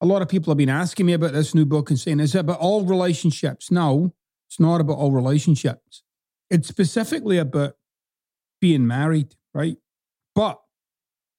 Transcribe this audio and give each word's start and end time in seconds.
A 0.00 0.06
lot 0.06 0.22
of 0.22 0.28
people 0.28 0.50
have 0.50 0.58
been 0.58 0.68
asking 0.68 1.06
me 1.06 1.12
about 1.12 1.32
this 1.32 1.54
new 1.54 1.64
book 1.64 1.90
and 1.90 1.98
saying, 1.98 2.20
is 2.20 2.34
it 2.34 2.40
about 2.40 2.58
all 2.58 2.84
relationships? 2.84 3.70
No, 3.70 4.12
it's 4.48 4.60
not 4.60 4.80
about 4.80 4.98
all 4.98 5.12
relationships. 5.12 6.02
It's 6.50 6.68
specifically 6.68 7.38
about 7.38 7.74
being 8.60 8.86
married, 8.86 9.34
right? 9.54 9.76
But 10.34 10.60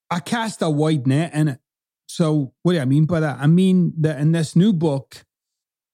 I 0.09 0.19
cast 0.19 0.61
a 0.61 0.69
wide 0.69 1.07
net 1.07 1.33
in 1.33 1.47
it. 1.49 1.59
So, 2.07 2.53
what 2.61 2.73
do 2.73 2.79
I 2.79 2.85
mean 2.85 3.05
by 3.05 3.19
that? 3.19 3.39
I 3.39 3.47
mean 3.47 3.93
that 3.99 4.19
in 4.19 4.31
this 4.31 4.55
new 4.55 4.73
book, 4.73 5.25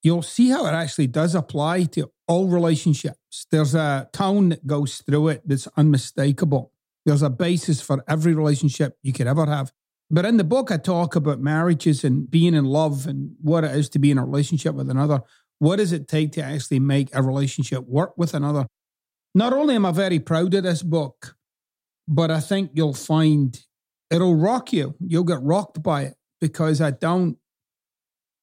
you'll 0.03 0.21
see 0.21 0.49
how 0.49 0.65
it 0.65 0.71
actually 0.71 1.07
does 1.07 1.35
apply 1.35 1.83
to 1.83 2.11
all 2.27 2.47
relationships. 2.47 3.47
There's 3.49 3.75
a 3.75 4.09
tone 4.13 4.49
that 4.49 4.67
goes 4.67 4.97
through 4.99 5.29
it 5.29 5.41
that's 5.45 5.67
unmistakable. 5.77 6.71
There's 7.05 7.21
a 7.21 7.29
basis 7.29 7.81
for 7.81 8.03
every 8.07 8.33
relationship 8.33 8.97
you 9.01 9.13
could 9.13 9.27
ever 9.27 9.45
have. 9.45 9.71
But 10.09 10.25
in 10.25 10.37
the 10.37 10.43
book, 10.43 10.71
I 10.71 10.77
talk 10.77 11.15
about 11.15 11.39
marriages 11.39 12.03
and 12.03 12.29
being 12.29 12.53
in 12.53 12.65
love 12.65 13.07
and 13.07 13.35
what 13.41 13.63
it 13.63 13.73
is 13.75 13.89
to 13.89 13.99
be 13.99 14.11
in 14.11 14.17
a 14.17 14.25
relationship 14.25 14.75
with 14.75 14.89
another. 14.89 15.21
What 15.59 15.77
does 15.77 15.93
it 15.93 16.07
take 16.07 16.33
to 16.33 16.43
actually 16.43 16.79
make 16.79 17.09
a 17.13 17.23
relationship 17.23 17.85
work 17.87 18.17
with 18.17 18.33
another? 18.33 18.67
Not 19.33 19.53
only 19.53 19.75
am 19.75 19.85
I 19.85 19.91
very 19.91 20.19
proud 20.19 20.53
of 20.53 20.63
this 20.63 20.83
book, 20.83 21.35
but 22.07 22.29
I 22.29 22.41
think 22.41 22.71
you'll 22.73 22.93
find 22.93 23.57
it'll 24.09 24.35
rock 24.35 24.73
you. 24.73 24.95
You'll 24.99 25.23
get 25.23 25.41
rocked 25.41 25.81
by 25.81 26.03
it 26.03 26.15
because 26.41 26.81
I 26.81 26.91
don't, 26.91 27.37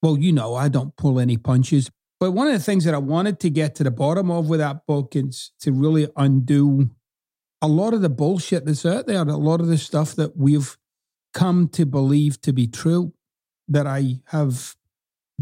well, 0.02 0.16
you 0.16 0.32
know, 0.32 0.54
I 0.54 0.68
don't 0.68 0.96
pull 0.96 1.20
any 1.20 1.36
punches. 1.36 1.90
But 2.18 2.32
one 2.32 2.46
of 2.46 2.54
the 2.54 2.58
things 2.58 2.84
that 2.84 2.94
I 2.94 2.98
wanted 2.98 3.38
to 3.40 3.50
get 3.50 3.74
to 3.76 3.84
the 3.84 3.90
bottom 3.90 4.30
of 4.30 4.48
with 4.48 4.60
that 4.60 4.86
book 4.86 5.14
is 5.14 5.52
to 5.60 5.72
really 5.72 6.08
undo 6.16 6.90
a 7.60 7.68
lot 7.68 7.94
of 7.94 8.02
the 8.02 8.08
bullshit 8.08 8.64
that's 8.64 8.86
out 8.86 9.06
there, 9.06 9.20
a 9.20 9.36
lot 9.36 9.60
of 9.60 9.66
the 9.66 9.78
stuff 9.78 10.14
that 10.16 10.36
we've 10.36 10.76
come 11.34 11.68
to 11.68 11.84
believe 11.84 12.40
to 12.42 12.52
be 12.52 12.66
true, 12.66 13.12
that 13.68 13.86
I 13.86 14.20
have 14.26 14.76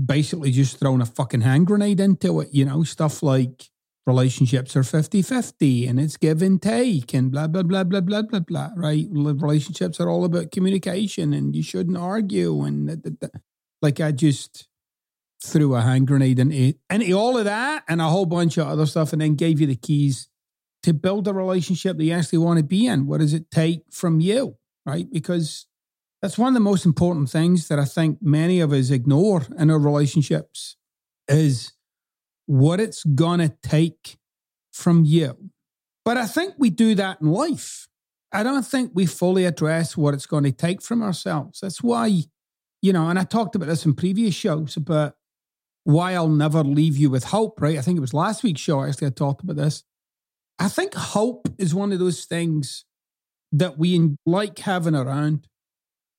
basically 0.03 0.51
just 0.51 0.79
thrown 0.79 1.01
a 1.01 1.07
fucking 1.07 1.43
hand 1.43 1.67
grenade 1.67 2.01
into 2.01 2.41
it, 2.41 2.49
you 2.53 2.65
know, 2.65 2.83
stuff 2.83 3.23
like 3.23 3.71
relationships 4.07 4.77
are 4.77 4.85
50 4.85 5.23
50 5.23 5.87
and 5.87 5.99
it's 5.99 6.17
give 6.17 6.43
and 6.43 6.61
take 6.63 7.13
and 7.13 7.33
blah, 7.33 7.47
blah, 7.47 7.63
blah, 7.63 7.85
blah, 7.85 8.01
blah, 8.01 8.23
blah, 8.23 8.41
blah, 8.41 8.71
right? 8.77 9.07
Relationships 9.11 9.99
are 10.01 10.09
all 10.09 10.25
about 10.25 10.53
communication 10.53 11.33
and 11.33 11.57
you 11.57 11.63
shouldn't 11.63 11.97
argue. 11.97 12.63
And 12.63 12.89
th- 12.89 13.03
th- 13.03 13.21
th- 13.21 13.33
like 13.83 14.01
I 14.01 14.13
just 14.13 14.69
threw 15.43 15.75
a 15.75 15.83
hand 15.83 16.07
grenade 16.07 16.39
into, 16.39 16.75
into 16.91 17.13
all 17.13 17.37
of 17.37 17.45
that 17.45 17.85
and 17.89 18.01
a 18.01 18.09
whole 18.09 18.27
bunch 18.27 18.57
of 18.59 18.69
other 18.69 18.87
stuff 18.87 19.13
and 19.13 19.21
then 19.21 19.35
gave 19.35 19.61
you 19.61 19.67
the 19.67 19.77
keys 19.77 20.29
to 20.87 20.95
build 20.95 21.27
a 21.27 21.35
relationship 21.35 21.97
that 21.97 22.05
you 22.05 22.13
actually 22.13 22.39
want 22.39 22.59
to 22.59 22.65
be 22.65 22.87
in. 22.87 23.09
What 23.09 23.19
does 23.19 23.35
it 23.35 23.51
take 23.51 23.83
from 23.91 24.21
you, 24.21 24.57
right? 24.87 25.11
Because 25.13 25.67
that's 26.23 26.39
one 26.39 26.47
of 26.47 26.55
the 26.55 26.61
most 26.61 26.87
important 26.87 27.29
things 27.29 27.67
that 27.67 27.81
I 27.81 27.85
think 27.85 28.19
many 28.23 28.61
of 28.61 28.73
us 28.73 28.91
ignore 28.91 29.43
in 29.59 29.69
our 29.69 29.81
relationships 29.81 30.77
is 31.27 31.73
what 32.47 32.79
it's 32.79 33.03
going 33.03 33.41
to 33.41 33.49
take 33.65 34.17
from 34.73 35.05
you. 35.05 35.51
But 36.05 36.19
I 36.19 36.27
think 36.29 36.55
we 36.57 36.71
do 36.71 36.95
that 36.95 37.21
in 37.21 37.33
life. 37.33 37.89
I 38.31 38.45
don't 38.45 38.65
think 38.65 38.93
we 38.95 39.07
fully 39.07 39.45
address 39.45 39.97
what 39.97 40.15
it's 40.15 40.27
going 40.27 40.45
to 40.45 40.53
take 40.53 40.83
from 40.83 41.03
ourselves. 41.03 41.59
That's 41.63 41.83
why, 41.83 42.23
you 42.81 42.93
know, 42.93 43.09
and 43.09 43.19
I 43.19 43.25
talked 43.25 43.57
about 43.57 43.67
this 43.67 43.85
in 43.85 43.95
previous 43.95 44.37
shows 44.37 44.77
about 44.77 45.17
why 45.83 46.13
I'll 46.13 46.29
never 46.29 46.63
leave 46.63 46.97
you 46.97 47.11
with 47.11 47.25
hope, 47.25 47.61
right? 47.61 47.77
I 47.77 47.83
think 47.83 47.97
it 47.97 48.03
was 48.03 48.15
last 48.15 48.45
week's 48.45 48.61
show, 48.61 48.85
actually, 48.85 49.09
I 49.09 49.11
talked 49.11 49.43
about 49.43 49.57
this. 49.57 49.83
I 50.59 50.69
think 50.69 50.95
hope 50.95 51.49
is 51.59 51.75
one 51.75 51.93
of 51.93 51.99
those 51.99 52.25
things 52.25 52.85
that 53.53 53.79
we 53.79 54.17
like 54.25 54.59
having 54.61 54.95
around, 54.95 55.47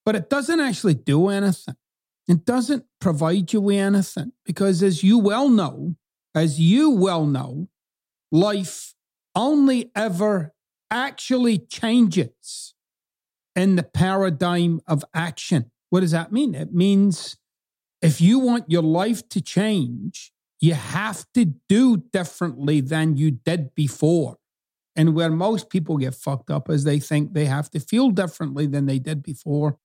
but 0.05 0.15
it 0.15 0.29
doesn't 0.29 0.59
actually 0.59 0.93
do 0.93 1.29
anything. 1.29 1.75
It 2.27 2.45
doesn't 2.45 2.85
provide 2.99 3.53
you 3.53 3.61
with 3.61 3.77
anything 3.77 4.33
because, 4.45 4.83
as 4.83 5.03
you 5.03 5.17
well 5.17 5.49
know, 5.49 5.95
as 6.35 6.59
you 6.59 6.91
well 6.91 7.25
know, 7.25 7.69
life 8.31 8.93
only 9.35 9.91
ever 9.95 10.53
actually 10.91 11.57
changes 11.57 12.73
in 13.55 13.75
the 13.75 13.83
paradigm 13.83 14.81
of 14.87 15.03
action. 15.13 15.71
What 15.89 16.01
does 16.01 16.11
that 16.11 16.31
mean? 16.31 16.53
It 16.53 16.73
means 16.73 17.37
if 18.01 18.21
you 18.21 18.39
want 18.39 18.69
your 18.69 18.83
life 18.83 19.27
to 19.29 19.41
change, 19.41 20.31
you 20.59 20.73
have 20.73 21.25
to 21.34 21.45
do 21.69 21.97
differently 21.97 22.81
than 22.81 23.18
you 23.18 23.31
did 23.31 23.75
before. 23.75 24.38
And 24.95 25.13
where 25.13 25.29
most 25.29 25.69
people 25.69 25.97
get 25.97 26.16
fucked 26.16 26.50
up 26.50 26.69
is 26.69 26.84
they 26.84 27.00
think 27.00 27.34
they 27.34 27.45
have 27.45 27.69
to 27.72 27.79
feel 27.79 28.09
differently 28.09 28.66
than 28.66 28.88
they 28.88 28.97
did 28.97 29.22
before, 29.22 29.78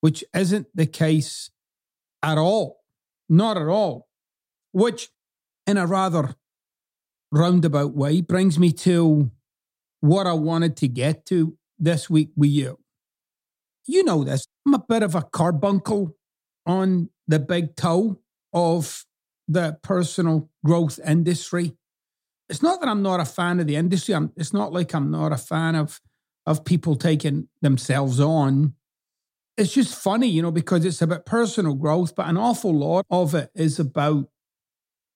which 0.00 0.24
isn't 0.34 0.68
the 0.74 0.86
case 0.86 1.50
at 2.22 2.38
all. 2.38 2.80
Not 3.28 3.58
at 3.58 3.68
all. 3.68 4.08
Which, 4.72 5.10
in 5.66 5.76
a 5.76 5.86
rather 5.86 6.34
roundabout 7.30 7.94
way, 7.94 8.20
brings 8.22 8.58
me 8.58 8.72
to 8.72 9.30
what 10.00 10.26
I 10.26 10.32
wanted 10.32 10.76
to 10.78 10.88
get 10.88 11.26
to 11.26 11.58
this 11.78 12.08
week 12.08 12.30
with 12.36 12.50
you. 12.50 12.78
You 13.86 14.04
know 14.04 14.24
this. 14.24 14.46
I'm 14.66 14.74
a 14.74 14.84
bit 14.88 15.02
of 15.02 15.14
a 15.14 15.22
carbuncle 15.22 16.16
on 16.64 17.10
the 17.28 17.38
big 17.38 17.76
toe 17.76 18.20
of 18.52 19.05
the 19.48 19.78
personal 19.82 20.50
growth 20.64 20.98
industry. 21.06 21.76
It's 22.48 22.62
not 22.62 22.80
that 22.80 22.88
I'm 22.88 23.02
not 23.02 23.20
a 23.20 23.24
fan 23.24 23.60
of 23.60 23.66
the 23.66 23.76
industry. 23.76 24.14
I'm, 24.14 24.32
it's 24.36 24.52
not 24.52 24.72
like 24.72 24.94
I'm 24.94 25.10
not 25.10 25.32
a 25.32 25.36
fan 25.36 25.74
of 25.74 26.00
of 26.46 26.64
people 26.64 26.94
taking 26.96 27.48
themselves 27.60 28.20
on. 28.20 28.74
It's 29.56 29.72
just 29.72 29.94
funny, 30.00 30.28
you 30.28 30.42
know, 30.42 30.52
because 30.52 30.84
it's 30.84 31.02
about 31.02 31.26
personal 31.26 31.74
growth, 31.74 32.14
but 32.14 32.28
an 32.28 32.36
awful 32.36 32.72
lot 32.72 33.04
of 33.10 33.34
it 33.34 33.50
is 33.54 33.80
about 33.80 34.28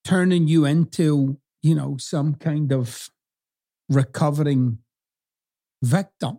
turning 0.05 0.49
you 0.49 0.65
into, 0.65 1.38
you 1.62 1.75
know, 1.75 1.97
some 1.99 2.35
kind 2.35 2.73
of 2.73 3.11
recovering 3.88 4.79
victim. 5.83 6.38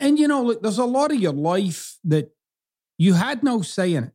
And, 0.00 0.18
you 0.18 0.28
know, 0.28 0.42
look, 0.42 0.62
there's 0.62 0.78
a 0.78 0.84
lot 0.84 1.10
of 1.12 1.18
your 1.18 1.32
life 1.32 1.98
that 2.04 2.30
You 2.98 3.14
had 3.14 3.42
no 3.42 3.62
say 3.62 3.94
in 3.94 4.04
it. 4.04 4.12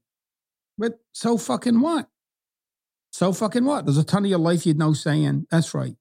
But 0.77 0.99
so 1.13 1.37
fucking 1.37 1.79
what? 1.79 2.09
So 3.13 3.31
fucking 3.31 3.63
what? 3.63 3.85
There's 3.85 3.99
a 3.99 4.03
ton 4.03 4.25
of 4.25 4.29
your 4.31 4.39
life 4.39 4.65
you'd 4.65 4.79
no 4.79 4.93
say 4.93 5.21
in. 5.21 5.45
That's 5.51 5.75
right. 5.75 5.95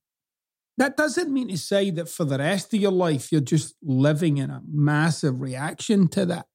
That 0.79 0.97
doesn't 0.97 1.31
mean 1.31 1.49
to 1.49 1.59
say 1.59 1.91
that 1.91 2.09
for 2.09 2.25
the 2.25 2.38
rest 2.38 2.73
of 2.73 2.81
your 2.81 2.91
life, 2.91 3.31
you're 3.31 3.43
just 3.43 3.75
living 3.82 4.38
in 4.38 4.49
a 4.49 4.62
massive 4.67 5.43
reaction 5.43 6.09
to 6.09 6.25
that. 6.26 6.47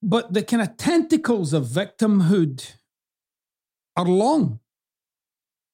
But 0.00 0.32
the 0.32 0.44
kind 0.44 0.62
of 0.62 0.76
tentacles 0.76 1.52
of 1.52 1.64
victimhood 1.64 2.74
are 3.96 4.04
long 4.04 4.60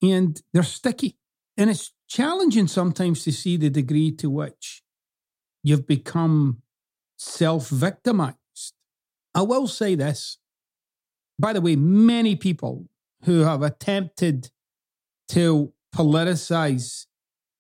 and 0.03 0.41
they're 0.55 0.63
sticky. 0.63 1.19
And 1.59 1.69
it's 1.69 1.93
challenging 2.09 2.69
sometimes 2.69 3.23
to 3.25 3.33
see 3.33 3.59
the 3.59 3.69
degree 3.69 4.13
to 4.13 4.31
which 4.31 4.83
you've 5.63 5.87
become 5.87 6.63
self 7.19 7.69
victimized. 7.69 8.37
I 9.35 9.43
will 9.43 9.67
say 9.67 9.95
this. 9.95 10.39
By 11.39 11.53
the 11.53 11.61
way, 11.61 11.77
many 11.77 12.35
people 12.35 12.89
who 13.25 13.41
have 13.41 13.63
attempted 13.63 14.51
to 15.29 15.73
politicize 15.95 17.07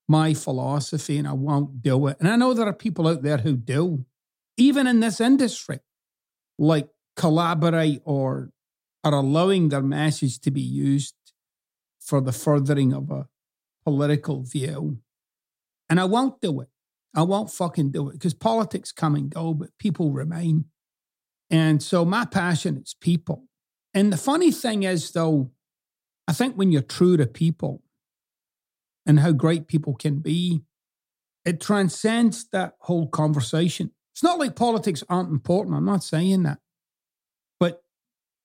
my 0.08 0.34
philosophy 0.34 1.18
and 1.18 1.28
I 1.28 1.32
won't 1.32 1.82
do 1.82 2.06
it. 2.08 2.16
And 2.18 2.28
I 2.28 2.36
know 2.36 2.52
there 2.52 2.66
are 2.66 2.72
people 2.72 3.06
out 3.06 3.22
there 3.22 3.38
who 3.38 3.56
do, 3.56 4.04
even 4.56 4.86
in 4.86 5.00
this 5.00 5.20
industry, 5.20 5.80
like 6.58 6.88
collaborate 7.16 8.02
or 8.04 8.50
are 9.04 9.14
allowing 9.14 9.68
their 9.68 9.82
message 9.82 10.40
to 10.40 10.50
be 10.50 10.60
used 10.60 11.14
for 12.00 12.20
the 12.20 12.32
furthering 12.32 12.92
of 12.92 13.10
a 13.10 13.28
political 13.84 14.42
view. 14.42 14.98
And 15.88 16.00
I 16.00 16.04
won't 16.04 16.40
do 16.40 16.60
it. 16.60 16.68
I 17.14 17.22
won't 17.22 17.50
fucking 17.50 17.90
do 17.90 18.08
it 18.08 18.12
because 18.12 18.34
politics 18.34 18.92
come 18.92 19.14
and 19.14 19.30
go, 19.30 19.54
but 19.54 19.76
people 19.78 20.12
remain. 20.12 20.66
And 21.50 21.82
so 21.82 22.04
my 22.04 22.24
passion 22.24 22.76
is 22.78 22.94
people. 23.00 23.44
And 23.94 24.12
the 24.12 24.16
funny 24.16 24.52
thing 24.52 24.82
is, 24.84 25.10
though, 25.10 25.50
I 26.28 26.32
think 26.32 26.54
when 26.54 26.70
you're 26.70 26.82
true 26.82 27.16
to 27.16 27.26
people 27.26 27.82
and 29.06 29.20
how 29.20 29.32
great 29.32 29.66
people 29.66 29.94
can 29.94 30.18
be, 30.18 30.62
it 31.44 31.60
transcends 31.60 32.46
that 32.52 32.74
whole 32.80 33.08
conversation. 33.08 33.90
It's 34.12 34.22
not 34.22 34.38
like 34.38 34.54
politics 34.54 35.02
aren't 35.08 35.30
important. 35.30 35.76
I'm 35.76 35.84
not 35.84 36.04
saying 36.04 36.42
that. 36.44 36.58
But 37.58 37.82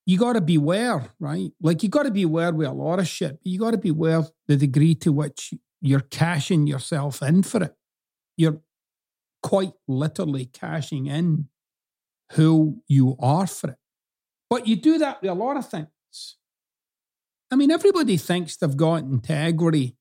you 0.06 0.18
got 0.18 0.34
to 0.34 0.42
beware, 0.42 1.12
right? 1.20 1.52
Like 1.62 1.84
you 1.84 1.90
got 1.90 2.04
to 2.04 2.12
be 2.12 2.24
aware 2.24 2.54
with 2.54 2.68
a 2.68 2.72
lot 2.72 3.00
of 3.00 3.08
shit. 3.08 3.40
you 3.44 3.60
got 3.60 3.72
to 3.72 3.78
be 3.78 3.90
aware 3.90 4.24
the 4.48 4.58
degree 4.58 4.96
to 4.96 5.12
which 5.12 5.54
you're 5.82 6.00
cashing 6.00 6.66
yourself 6.66 7.22
in 7.22 7.44
for 7.44 7.64
it. 7.64 7.76
You're 8.38 8.62
quite 9.44 9.74
literally 9.88 10.46
cashing 10.46 11.06
in 11.06 11.50
who 12.32 12.82
you 12.88 13.16
are 13.20 13.46
for 13.46 13.72
it. 13.72 13.78
But 14.50 14.68
you 14.68 14.76
do 14.76 14.98
that 15.00 15.22
with 15.22 15.32
a 15.32 15.34
lot 15.34 15.58
of 15.58 15.68
things. 15.68 15.90
I 17.52 17.56
mean, 17.56 17.72
everybody 17.72 18.18
thinks 18.18 18.58
they've 18.58 18.76
got 18.76 19.04
integrity 19.04 19.96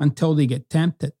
until 0.00 0.34
they 0.34 0.46
get 0.46 0.70
tempted. 0.70 1.12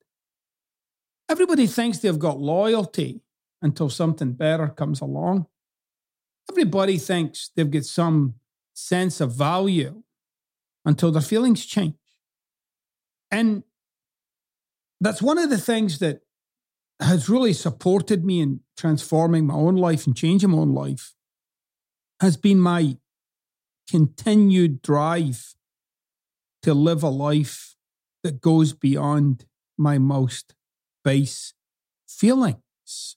Everybody 1.28 1.66
thinks 1.66 1.98
they've 1.98 2.18
got 2.18 2.38
loyalty 2.38 3.22
until 3.60 3.90
something 3.90 4.32
better 4.32 4.68
comes 4.68 5.00
along. 5.00 5.46
Everybody 6.50 6.96
thinks 6.96 7.50
they've 7.54 7.70
got 7.70 7.84
some 7.84 8.34
sense 8.74 9.20
of 9.20 9.34
value 9.34 10.02
until 10.84 11.10
their 11.10 11.22
feelings 11.22 11.66
change. 11.66 11.94
And 13.30 13.64
that's 15.00 15.20
one 15.20 15.38
of 15.38 15.50
the 15.50 15.58
things 15.58 15.98
that 15.98 16.20
has 17.00 17.28
really 17.28 17.52
supported 17.52 18.24
me 18.24 18.40
in 18.40 18.60
transforming 18.76 19.46
my 19.46 19.54
own 19.54 19.76
life 19.76 20.06
and 20.06 20.16
changing 20.16 20.50
my 20.50 20.58
own 20.58 20.74
life 20.74 21.14
has 22.20 22.36
been 22.36 22.60
my 22.60 22.96
continued 23.88 24.82
drive 24.82 25.54
to 26.62 26.74
live 26.74 27.02
a 27.02 27.08
life 27.08 27.76
that 28.22 28.40
goes 28.40 28.72
beyond 28.72 29.46
my 29.76 29.98
most 29.98 30.54
base 31.04 31.54
feelings. 32.06 33.16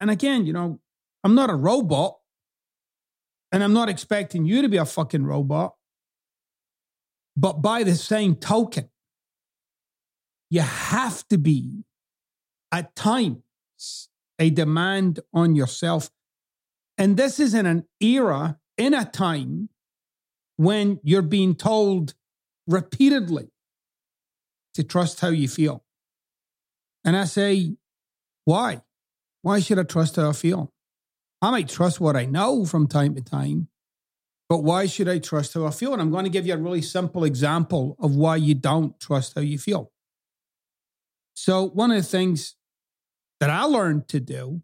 And 0.00 0.10
again, 0.10 0.44
you 0.46 0.52
know, 0.52 0.80
I'm 1.24 1.34
not 1.34 1.50
a 1.50 1.54
robot 1.54 2.16
and 3.52 3.62
I'm 3.62 3.72
not 3.72 3.88
expecting 3.88 4.44
you 4.44 4.62
to 4.62 4.68
be 4.68 4.76
a 4.76 4.84
fucking 4.84 5.24
robot. 5.24 5.74
But 7.36 7.62
by 7.62 7.82
the 7.82 7.94
same 7.94 8.34
token, 8.34 8.90
you 10.50 10.60
have 10.60 11.26
to 11.28 11.38
be 11.38 11.84
at 12.72 12.94
times 12.94 14.08
a 14.38 14.50
demand 14.50 15.20
on 15.32 15.54
yourself. 15.54 16.10
And 16.98 17.16
this 17.16 17.38
is 17.38 17.54
in 17.54 17.66
an 17.66 17.86
era, 18.00 18.58
in 18.76 18.94
a 18.94 19.04
time 19.04 19.68
when 20.56 21.00
you're 21.02 21.22
being 21.22 21.54
told 21.54 22.14
repeatedly 22.66 23.50
to 24.74 24.82
trust 24.82 25.20
how 25.20 25.28
you 25.28 25.48
feel. 25.48 25.84
And 27.04 27.16
I 27.16 27.24
say, 27.24 27.76
why? 28.44 28.82
Why 29.42 29.60
should 29.60 29.78
I 29.78 29.84
trust 29.84 30.16
how 30.16 30.30
I 30.30 30.32
feel? 30.32 30.72
I 31.42 31.50
might 31.50 31.68
trust 31.68 32.00
what 32.00 32.16
I 32.16 32.24
know 32.24 32.64
from 32.64 32.86
time 32.86 33.14
to 33.14 33.20
time, 33.20 33.68
but 34.48 34.64
why 34.64 34.86
should 34.86 35.08
I 35.08 35.18
trust 35.18 35.54
how 35.54 35.66
I 35.66 35.70
feel? 35.70 35.92
And 35.92 36.00
I'm 36.00 36.10
going 36.10 36.24
to 36.24 36.30
give 36.30 36.46
you 36.46 36.54
a 36.54 36.58
really 36.58 36.82
simple 36.82 37.24
example 37.24 37.96
of 38.00 38.16
why 38.16 38.36
you 38.36 38.54
don't 38.54 38.98
trust 38.98 39.34
how 39.34 39.42
you 39.42 39.58
feel. 39.58 39.92
So, 41.34 41.68
one 41.68 41.90
of 41.90 41.98
the 41.98 42.02
things 42.02 42.56
that 43.40 43.50
I 43.50 43.64
learned 43.64 44.08
to 44.08 44.20
do 44.20 44.62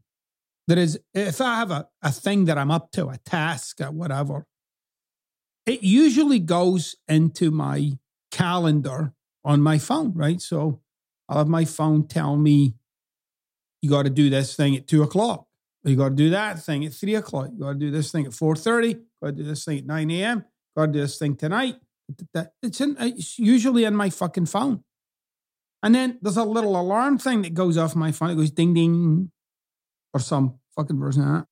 that 0.72 0.80
is 0.80 0.98
if 1.12 1.42
I 1.42 1.56
have 1.56 1.70
a, 1.70 1.86
a 2.00 2.10
thing 2.10 2.46
that 2.46 2.56
I'm 2.56 2.70
up 2.70 2.92
to, 2.92 3.08
a 3.08 3.18
task 3.18 3.82
or 3.82 3.90
whatever, 3.90 4.46
it 5.66 5.82
usually 5.82 6.38
goes 6.38 6.96
into 7.06 7.50
my 7.50 7.98
calendar 8.30 9.12
on 9.44 9.60
my 9.60 9.76
phone, 9.76 10.14
right? 10.14 10.40
So 10.40 10.80
I'll 11.28 11.36
have 11.36 11.48
my 11.48 11.66
phone 11.66 12.08
tell 12.08 12.36
me, 12.36 12.72
you 13.82 13.90
got 13.90 14.04
to 14.04 14.10
do 14.10 14.30
this 14.30 14.56
thing 14.56 14.74
at 14.74 14.86
two 14.86 15.02
o'clock. 15.02 15.46
You 15.84 15.94
got 15.94 16.08
to 16.08 16.14
do 16.14 16.30
that 16.30 16.62
thing 16.62 16.86
at 16.86 16.94
three 16.94 17.16
o'clock. 17.16 17.50
You 17.52 17.60
got 17.60 17.72
to 17.74 17.78
do 17.78 17.90
this 17.90 18.10
thing 18.10 18.24
at 18.24 18.32
4.30. 18.32 18.94
Got 19.22 19.26
to 19.26 19.32
do 19.32 19.42
this 19.42 19.66
thing 19.66 19.80
at 19.80 19.84
9 19.84 20.10
a.m. 20.10 20.46
Got 20.74 20.86
to 20.86 20.92
do 20.92 21.00
this 21.00 21.18
thing 21.18 21.36
tonight. 21.36 21.76
It's, 22.62 22.80
in, 22.80 22.96
uh, 22.96 23.10
it's 23.14 23.38
usually 23.38 23.84
in 23.84 23.94
my 23.94 24.08
fucking 24.08 24.46
phone. 24.46 24.84
And 25.82 25.94
then 25.94 26.18
there's 26.22 26.38
a 26.38 26.44
little 26.44 26.80
alarm 26.80 27.18
thing 27.18 27.42
that 27.42 27.52
goes 27.52 27.76
off 27.76 27.94
my 27.94 28.10
phone. 28.10 28.30
It 28.30 28.36
goes 28.36 28.50
ding 28.50 28.72
ding 28.72 29.30
or 30.14 30.20
some 30.20 30.60
fucking 30.76 30.98
version 30.98 31.22
of 31.22 31.28
that. 31.28 31.46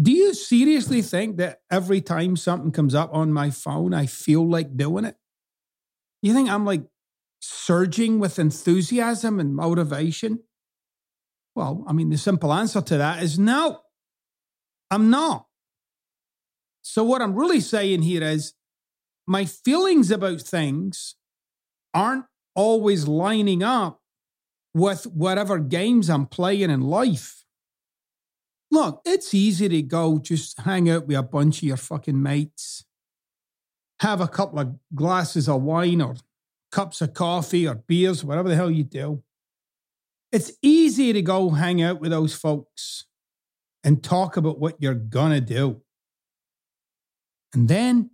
Do 0.00 0.12
you 0.12 0.34
seriously 0.34 1.02
think 1.02 1.36
that 1.38 1.60
every 1.70 2.00
time 2.00 2.36
something 2.36 2.70
comes 2.70 2.94
up 2.94 3.12
on 3.12 3.32
my 3.32 3.50
phone, 3.50 3.92
I 3.92 4.06
feel 4.06 4.48
like 4.48 4.76
doing 4.76 5.04
it? 5.04 5.16
You 6.22 6.32
think 6.32 6.48
I'm 6.48 6.64
like 6.64 6.84
surging 7.40 8.18
with 8.18 8.38
enthusiasm 8.38 9.40
and 9.40 9.54
motivation? 9.54 10.40
Well, 11.56 11.84
I 11.88 11.92
mean, 11.92 12.10
the 12.10 12.18
simple 12.18 12.52
answer 12.52 12.80
to 12.80 12.98
that 12.98 13.22
is 13.22 13.38
no, 13.38 13.80
I'm 14.90 15.10
not. 15.10 15.46
So, 16.82 17.02
what 17.04 17.22
I'm 17.22 17.34
really 17.34 17.60
saying 17.60 18.02
here 18.02 18.22
is 18.22 18.54
my 19.26 19.44
feelings 19.44 20.10
about 20.10 20.40
things 20.40 21.16
aren't 21.92 22.24
always 22.54 23.08
lining 23.08 23.62
up 23.62 24.00
with 24.74 25.04
whatever 25.06 25.58
games 25.58 26.08
I'm 26.08 26.26
playing 26.26 26.70
in 26.70 26.80
life. 26.80 27.39
Look, 28.70 29.02
it's 29.04 29.34
easy 29.34 29.68
to 29.68 29.82
go 29.82 30.18
just 30.18 30.60
hang 30.60 30.88
out 30.88 31.06
with 31.06 31.16
a 31.16 31.22
bunch 31.22 31.58
of 31.58 31.64
your 31.64 31.76
fucking 31.76 32.20
mates, 32.20 32.84
have 34.00 34.20
a 34.20 34.28
couple 34.28 34.60
of 34.60 34.76
glasses 34.94 35.48
of 35.48 35.62
wine 35.62 36.00
or 36.00 36.14
cups 36.70 37.00
of 37.00 37.12
coffee 37.12 37.66
or 37.66 37.74
beers, 37.74 38.24
whatever 38.24 38.48
the 38.48 38.54
hell 38.54 38.70
you 38.70 38.84
do. 38.84 39.22
It's 40.30 40.52
easy 40.62 41.12
to 41.12 41.22
go 41.22 41.50
hang 41.50 41.82
out 41.82 42.00
with 42.00 42.12
those 42.12 42.34
folks 42.34 43.06
and 43.82 44.02
talk 44.02 44.36
about 44.36 44.60
what 44.60 44.76
you're 44.80 44.94
gonna 44.94 45.40
do. 45.40 45.82
And 47.52 47.68
then 47.68 48.10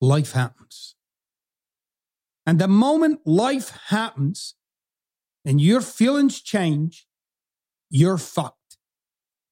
life 0.00 0.32
happens. 0.32 0.94
And 2.46 2.60
the 2.60 2.68
moment 2.68 3.20
life 3.26 3.70
happens 3.88 4.54
and 5.44 5.60
your 5.60 5.80
feelings 5.80 6.40
change, 6.40 7.08
you're 7.90 8.18
fucked. 8.18 8.63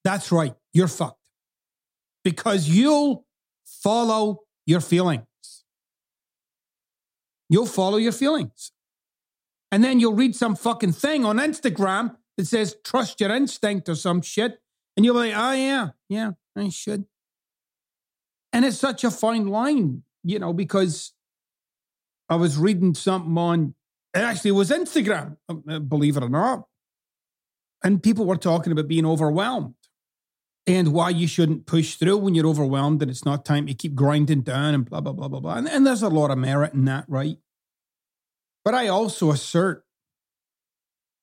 That's 0.04 0.32
right, 0.32 0.54
you're 0.72 0.88
fucked. 0.88 1.18
Because 2.24 2.68
you'll 2.68 3.26
follow 3.64 4.40
your 4.66 4.80
feelings. 4.80 5.26
You'll 7.48 7.66
follow 7.66 7.98
your 7.98 8.12
feelings. 8.12 8.72
And 9.70 9.82
then 9.82 10.00
you'll 10.00 10.14
read 10.14 10.36
some 10.36 10.54
fucking 10.54 10.92
thing 10.92 11.24
on 11.24 11.38
Instagram 11.38 12.16
that 12.36 12.46
says, 12.46 12.76
trust 12.84 13.20
your 13.20 13.30
instinct 13.34 13.88
or 13.88 13.94
some 13.94 14.22
shit. 14.22 14.58
And 14.96 15.04
you'll 15.04 15.14
be 15.14 15.30
like, 15.30 15.36
oh, 15.36 15.52
yeah, 15.52 15.88
yeah, 16.08 16.32
I 16.56 16.68
should. 16.68 17.06
And 18.52 18.64
it's 18.64 18.78
such 18.78 19.02
a 19.02 19.10
fine 19.10 19.46
line, 19.46 20.02
you 20.22 20.38
know, 20.38 20.52
because 20.52 21.12
I 22.28 22.36
was 22.36 22.58
reading 22.58 22.94
something 22.94 23.36
on, 23.36 23.74
it 24.14 24.20
actually 24.20 24.52
was 24.52 24.70
Instagram, 24.70 25.36
uh, 25.48 25.78
believe 25.78 26.16
it 26.16 26.22
or 26.22 26.28
not. 26.28 26.66
And 27.82 28.02
people 28.02 28.26
were 28.26 28.36
talking 28.36 28.72
about 28.72 28.88
being 28.88 29.06
overwhelmed. 29.06 29.74
And 30.66 30.92
why 30.92 31.10
you 31.10 31.26
shouldn't 31.26 31.66
push 31.66 31.96
through 31.96 32.18
when 32.18 32.34
you're 32.34 32.46
overwhelmed 32.46 33.02
and 33.02 33.10
it's 33.10 33.24
not 33.24 33.44
time 33.44 33.66
to 33.66 33.74
keep 33.74 33.94
grinding 33.94 34.42
down 34.42 34.74
and 34.74 34.88
blah, 34.88 35.00
blah, 35.00 35.12
blah, 35.12 35.28
blah, 35.28 35.40
blah. 35.40 35.54
And, 35.54 35.68
and 35.68 35.86
there's 35.86 36.02
a 36.02 36.08
lot 36.08 36.30
of 36.30 36.38
merit 36.38 36.72
in 36.72 36.84
that, 36.84 37.04
right? 37.08 37.38
But 38.64 38.74
I 38.74 38.88
also 38.88 39.30
assert 39.30 39.84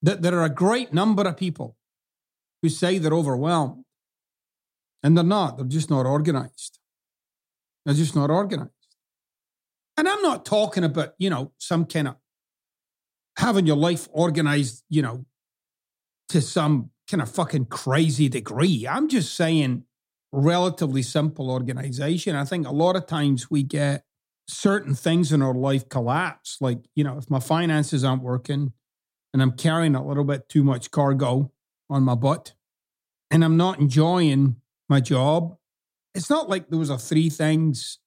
that 0.01 0.21
there 0.21 0.37
are 0.37 0.45
a 0.45 0.49
great 0.49 0.93
number 0.93 1.23
of 1.23 1.37
people 1.37 1.77
who 2.61 2.69
say 2.69 2.97
they're 2.97 3.13
overwhelmed 3.13 3.85
and 5.03 5.15
they're 5.15 5.23
not. 5.23 5.57
They're 5.57 5.65
just 5.65 5.89
not 5.89 6.05
organized. 6.05 6.79
They're 7.85 7.95
just 7.95 8.15
not 8.15 8.29
organized. 8.29 8.71
And 9.97 10.07
I'm 10.07 10.21
not 10.21 10.45
talking 10.45 10.83
about, 10.83 11.13
you 11.17 11.29
know, 11.29 11.53
some 11.57 11.85
kind 11.85 12.09
of 12.09 12.15
having 13.37 13.65
your 13.65 13.77
life 13.77 14.07
organized, 14.11 14.83
you 14.89 15.01
know, 15.01 15.25
to 16.29 16.41
some 16.41 16.91
kind 17.09 17.21
of 17.21 17.31
fucking 17.31 17.65
crazy 17.65 18.29
degree. 18.29 18.87
I'm 18.87 19.07
just 19.07 19.35
saying 19.35 19.83
relatively 20.31 21.01
simple 21.01 21.49
organization. 21.49 22.35
I 22.35 22.45
think 22.45 22.67
a 22.67 22.71
lot 22.71 22.95
of 22.95 23.07
times 23.07 23.49
we 23.49 23.63
get 23.63 24.03
certain 24.47 24.95
things 24.95 25.31
in 25.31 25.41
our 25.41 25.53
life 25.53 25.89
collapse. 25.89 26.57
Like, 26.61 26.79
you 26.95 27.03
know, 27.03 27.17
if 27.17 27.29
my 27.29 27.39
finances 27.39 28.03
aren't 28.03 28.23
working 28.23 28.73
and 29.33 29.41
I'm 29.41 29.53
carrying 29.53 29.95
a 29.95 30.05
little 30.05 30.23
bit 30.23 30.49
too 30.49 30.63
much 30.63 30.91
cargo 30.91 31.51
on 31.89 32.03
my 32.03 32.15
butt 32.15 32.53
and 33.31 33.43
I'm 33.43 33.57
not 33.57 33.79
enjoying 33.79 34.57
my 34.87 34.99
job, 34.99 35.55
it's 36.13 36.29
not 36.29 36.49
like 36.49 36.69
those 36.69 36.89
are 36.89 36.97
three 36.97 37.29
things 37.29 37.99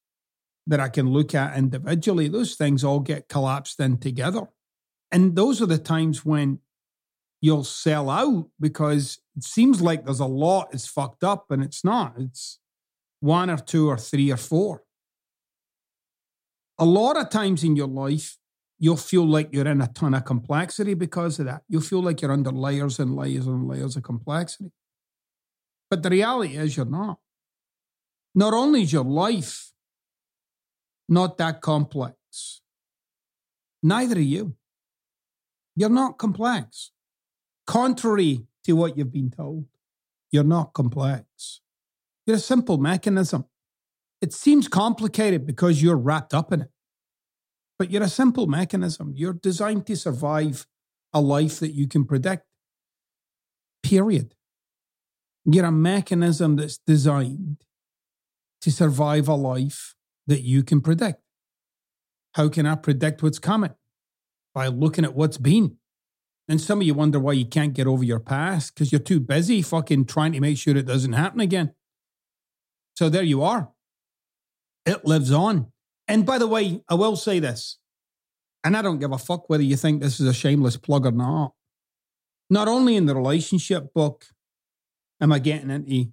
that 0.66 0.80
I 0.80 0.88
can 0.88 1.11
look 1.11 1.35
at 1.35 1.56
individually. 1.56 2.28
Those 2.28 2.54
things 2.54 2.85
all 2.85 3.00
get 3.00 3.28
collapsed 3.28 3.80
in 3.80 3.99
together. 3.99 4.49
And 5.11 5.37
those 5.37 5.61
are 5.61 5.66
the 5.66 5.78
times 5.78 6.25
when 6.25 6.61
you'll 7.42 7.64
sell 7.64 8.08
out 8.08 8.49
because 8.61 9.18
it 9.37 9.42
seems 9.42 9.82
like 9.82 10.04
there's 10.04 10.20
a 10.20 10.25
lot 10.25 10.72
is 10.72 10.87
fucked 10.87 11.25
up 11.25 11.50
and 11.50 11.62
it's 11.62 11.84
not. 11.84 12.14
It's 12.16 12.61
one 13.20 13.50
or 13.50 13.58
two 13.58 13.90
or 13.90 13.99
three 13.99 14.30
or 14.30 14.37
four. 14.37 14.84
A 16.78 16.84
lot 16.84 17.18
of 17.18 17.30
times 17.30 17.64
in 17.64 17.75
your 17.75 17.88
life, 17.88 18.38
you'll 18.78 18.96
feel 18.96 19.26
like 19.26 19.49
you're 19.52 19.66
in 19.66 19.82
a 19.82 19.88
ton 19.88 20.14
of 20.14 20.25
complexity 20.25 20.94
because 20.94 21.40
of 21.40 21.46
that. 21.46 21.62
You'll 21.68 21.82
feel 21.82 22.02
like 22.02 22.22
you're 22.22 22.32
under 22.32 22.52
layers 22.52 23.00
and 23.00 23.16
layers 23.16 23.46
and 23.46 23.66
layers 23.66 23.96
of 23.96 24.04
complexity. 24.04 24.70
But 25.90 26.04
the 26.04 26.11
reality 26.11 26.56
is 26.56 26.76
you're 26.76 26.87
not. 26.87 27.18
Not 28.37 28.54
only 28.54 28.82
is 28.82 28.92
your 28.92 29.04
life 29.04 29.72
not 31.08 31.38
that 31.38 31.61
complex, 31.61 32.62
neither 33.82 34.16
are 34.16 34.20
you. 34.20 34.54
You're 35.75 35.90
not 35.90 36.18
complex. 36.18 36.91
Contrary 37.73 38.47
to 38.64 38.75
what 38.75 38.99
you've 38.99 39.11
been 39.11 39.31
told, 39.31 39.64
you're 40.31 40.45
not 40.45 40.75
complex. 40.75 41.62
You're 42.26 42.37
a 42.37 42.38
simple 42.38 42.76
mechanism. 42.76 43.47
It 44.21 44.35
seems 44.35 44.69
complicated 44.69 45.47
because 45.47 45.83
you're 45.83 45.97
wrapped 45.97 46.35
up 46.35 46.52
in 46.52 46.61
it, 46.61 46.71
but 47.79 47.91
you're 47.91 48.02
a 48.02 48.11
simple 48.11 48.47
mechanism. 48.47 49.14
You're 49.17 49.33
designed 49.33 49.87
to 49.87 49.97
survive 49.97 50.67
a 51.14 51.23
life 51.23 51.61
that 51.61 51.71
you 51.71 51.88
can 51.88 52.05
predict. 52.05 52.45
Period. 53.83 54.35
You're 55.47 55.64
a 55.64 55.73
mechanism 55.73 56.57
that's 56.57 56.76
designed 56.76 57.64
to 58.61 58.71
survive 58.71 59.29
a 59.29 59.35
life 59.35 59.95
that 60.26 60.43
you 60.43 60.62
can 60.62 60.83
predict. 60.83 61.23
How 62.35 62.50
can 62.50 62.67
I 62.67 62.75
predict 62.75 63.23
what's 63.23 63.38
coming? 63.38 63.75
By 64.52 64.67
looking 64.67 65.07
at 65.07 65.14
what's 65.14 65.38
been. 65.38 65.79
And 66.52 66.61
some 66.61 66.82
of 66.82 66.87
you 66.87 66.92
wonder 66.92 67.18
why 67.18 67.32
you 67.32 67.47
can't 67.47 67.73
get 67.73 67.87
over 67.87 68.04
your 68.04 68.21
past 68.21 68.75
because 68.75 68.92
you're 68.92 68.99
too 68.99 69.21
busy 69.21 69.62
fucking 69.62 70.04
trying 70.04 70.32
to 70.32 70.40
make 70.40 70.59
sure 70.59 70.76
it 70.76 70.85
doesn't 70.85 71.14
happen 71.14 71.40
again. 71.40 71.73
So 72.94 73.09
there 73.09 73.23
you 73.23 73.42
are. 73.42 73.71
It 74.85 75.06
lives 75.06 75.32
on. 75.32 75.73
And 76.06 76.26
by 76.26 76.37
the 76.37 76.47
way, 76.47 76.82
I 76.90 76.94
will 76.94 77.16
say 77.16 77.38
this, 77.38 77.78
and 78.62 78.76
I 78.76 78.82
don't 78.82 78.99
give 78.99 79.12
a 79.12 79.16
fuck 79.16 79.49
whether 79.49 79.62
you 79.62 79.76
think 79.76 80.02
this 80.02 80.21
is 80.21 80.26
a 80.26 80.35
shameless 80.35 80.76
plug 80.76 81.06
or 81.06 81.12
not. 81.12 81.54
Not 82.50 82.68
only 82.68 82.97
in 82.97 83.06
the 83.06 83.16
relationship 83.16 83.94
book 83.94 84.26
am 85.23 85.32
I 85.32 85.38
getting 85.38 85.71
into 85.71 86.12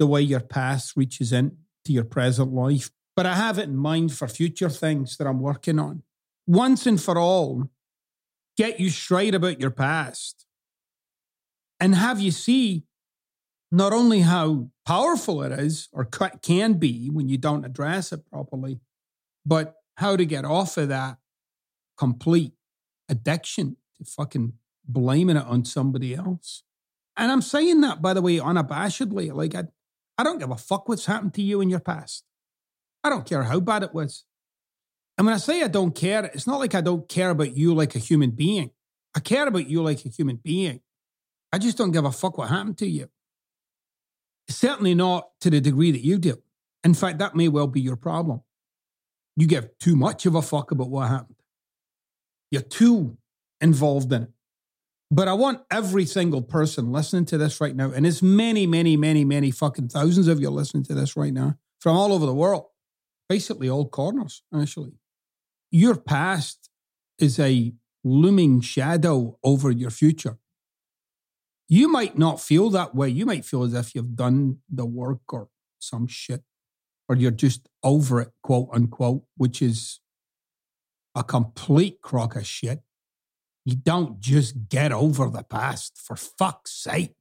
the 0.00 0.08
way 0.08 0.22
your 0.22 0.40
past 0.40 0.96
reaches 0.96 1.32
into 1.32 1.54
your 1.86 2.02
present 2.02 2.52
life, 2.52 2.90
but 3.14 3.26
I 3.26 3.36
have 3.36 3.60
it 3.60 3.68
in 3.68 3.76
mind 3.76 4.12
for 4.12 4.26
future 4.26 4.70
things 4.70 5.18
that 5.18 5.28
I'm 5.28 5.38
working 5.38 5.78
on. 5.78 6.02
Once 6.48 6.84
and 6.84 7.00
for 7.00 7.16
all, 7.16 7.70
get 8.56 8.80
you 8.80 8.90
straight 8.90 9.34
about 9.34 9.60
your 9.60 9.70
past 9.70 10.46
and 11.80 11.94
have 11.94 12.20
you 12.20 12.30
see 12.30 12.84
not 13.72 13.92
only 13.92 14.20
how 14.20 14.68
powerful 14.86 15.42
it 15.42 15.50
is 15.50 15.88
or 15.92 16.04
can 16.04 16.74
be 16.74 17.08
when 17.08 17.28
you 17.28 17.38
don't 17.38 17.64
address 17.64 18.12
it 18.12 18.24
properly, 18.30 18.78
but 19.44 19.74
how 19.96 20.14
to 20.14 20.24
get 20.24 20.44
off 20.44 20.76
of 20.76 20.88
that 20.90 21.16
complete 21.96 22.52
addiction 23.08 23.76
to 23.96 24.04
fucking 24.04 24.52
blaming 24.86 25.36
it 25.36 25.44
on 25.44 25.64
somebody 25.64 26.14
else. 26.14 26.62
And 27.16 27.32
I'm 27.32 27.42
saying 27.42 27.80
that, 27.80 28.00
by 28.00 28.14
the 28.14 28.22
way, 28.22 28.38
unabashedly. 28.38 29.32
Like, 29.34 29.54
I, 29.54 29.64
I 30.16 30.22
don't 30.22 30.38
give 30.38 30.50
a 30.50 30.56
fuck 30.56 30.88
what's 30.88 31.06
happened 31.06 31.34
to 31.34 31.42
you 31.42 31.60
in 31.60 31.68
your 31.68 31.80
past. 31.80 32.24
I 33.02 33.08
don't 33.08 33.26
care 33.26 33.42
how 33.42 33.60
bad 33.60 33.82
it 33.82 33.92
was. 33.92 34.24
And 35.18 35.26
when 35.26 35.34
I 35.34 35.38
say 35.38 35.62
I 35.62 35.68
don't 35.68 35.94
care, 35.94 36.24
it's 36.24 36.46
not 36.46 36.58
like 36.58 36.74
I 36.74 36.80
don't 36.80 37.08
care 37.08 37.30
about 37.30 37.56
you 37.56 37.74
like 37.74 37.94
a 37.94 37.98
human 37.98 38.30
being. 38.30 38.70
I 39.14 39.20
care 39.20 39.46
about 39.46 39.68
you 39.68 39.82
like 39.82 40.04
a 40.04 40.08
human 40.08 40.36
being. 40.36 40.80
I 41.52 41.58
just 41.58 41.76
don't 41.76 41.92
give 41.92 42.04
a 42.04 42.12
fuck 42.12 42.38
what 42.38 42.48
happened 42.48 42.78
to 42.78 42.86
you. 42.86 43.08
Certainly 44.48 44.94
not 44.94 45.28
to 45.40 45.50
the 45.50 45.60
degree 45.60 45.92
that 45.92 46.04
you 46.04 46.18
do. 46.18 46.42
In 46.82 46.94
fact, 46.94 47.18
that 47.18 47.36
may 47.36 47.48
well 47.48 47.66
be 47.66 47.80
your 47.80 47.96
problem. 47.96 48.40
You 49.36 49.46
give 49.46 49.78
too 49.78 49.96
much 49.96 50.26
of 50.26 50.34
a 50.34 50.42
fuck 50.42 50.70
about 50.70 50.90
what 50.90 51.08
happened. 51.08 51.36
You're 52.50 52.62
too 52.62 53.16
involved 53.60 54.12
in 54.12 54.24
it. 54.24 54.30
But 55.10 55.28
I 55.28 55.34
want 55.34 55.60
every 55.70 56.06
single 56.06 56.40
person 56.40 56.90
listening 56.90 57.26
to 57.26 57.38
this 57.38 57.60
right 57.60 57.76
now, 57.76 57.92
and 57.92 58.06
it's 58.06 58.22
many, 58.22 58.66
many, 58.66 58.96
many, 58.96 59.26
many 59.26 59.50
fucking 59.50 59.88
thousands 59.88 60.26
of 60.26 60.40
you 60.40 60.48
listening 60.48 60.84
to 60.84 60.94
this 60.94 61.16
right 61.16 61.34
now 61.34 61.58
from 61.80 61.96
all 61.96 62.14
over 62.14 62.24
the 62.24 62.34
world, 62.34 62.64
basically 63.28 63.68
all 63.68 63.86
corners, 63.86 64.42
actually. 64.54 64.92
Your 65.74 65.96
past 65.96 66.68
is 67.18 67.38
a 67.38 67.72
looming 68.04 68.60
shadow 68.60 69.38
over 69.42 69.70
your 69.70 69.90
future. 69.90 70.36
You 71.66 71.88
might 71.88 72.18
not 72.18 72.42
feel 72.42 72.68
that 72.70 72.94
way. 72.94 73.08
You 73.08 73.24
might 73.24 73.46
feel 73.46 73.62
as 73.62 73.72
if 73.72 73.94
you've 73.94 74.14
done 74.14 74.58
the 74.68 74.84
work 74.84 75.32
or 75.32 75.48
some 75.78 76.06
shit, 76.06 76.42
or 77.08 77.16
you're 77.16 77.30
just 77.30 77.70
over 77.82 78.20
it, 78.20 78.32
quote 78.42 78.68
unquote, 78.70 79.22
which 79.38 79.62
is 79.62 80.00
a 81.14 81.24
complete 81.24 82.02
crock 82.02 82.36
of 82.36 82.46
shit. 82.46 82.82
You 83.64 83.76
don't 83.76 84.20
just 84.20 84.68
get 84.68 84.92
over 84.92 85.30
the 85.30 85.42
past, 85.42 85.96
for 85.96 86.16
fuck's 86.16 86.72
sake. 86.72 87.14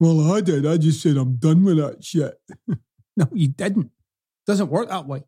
Well, 0.00 0.32
I 0.32 0.40
did. 0.40 0.64
I 0.64 0.78
just 0.78 1.02
said 1.02 1.18
I'm 1.18 1.36
done 1.36 1.64
with 1.64 1.76
that 1.76 2.02
shit. 2.02 2.34
no, 3.16 3.28
you 3.34 3.48
didn't. 3.48 3.90
Doesn't 4.46 4.70
work 4.70 4.88
that 4.88 5.06
way 5.06 5.24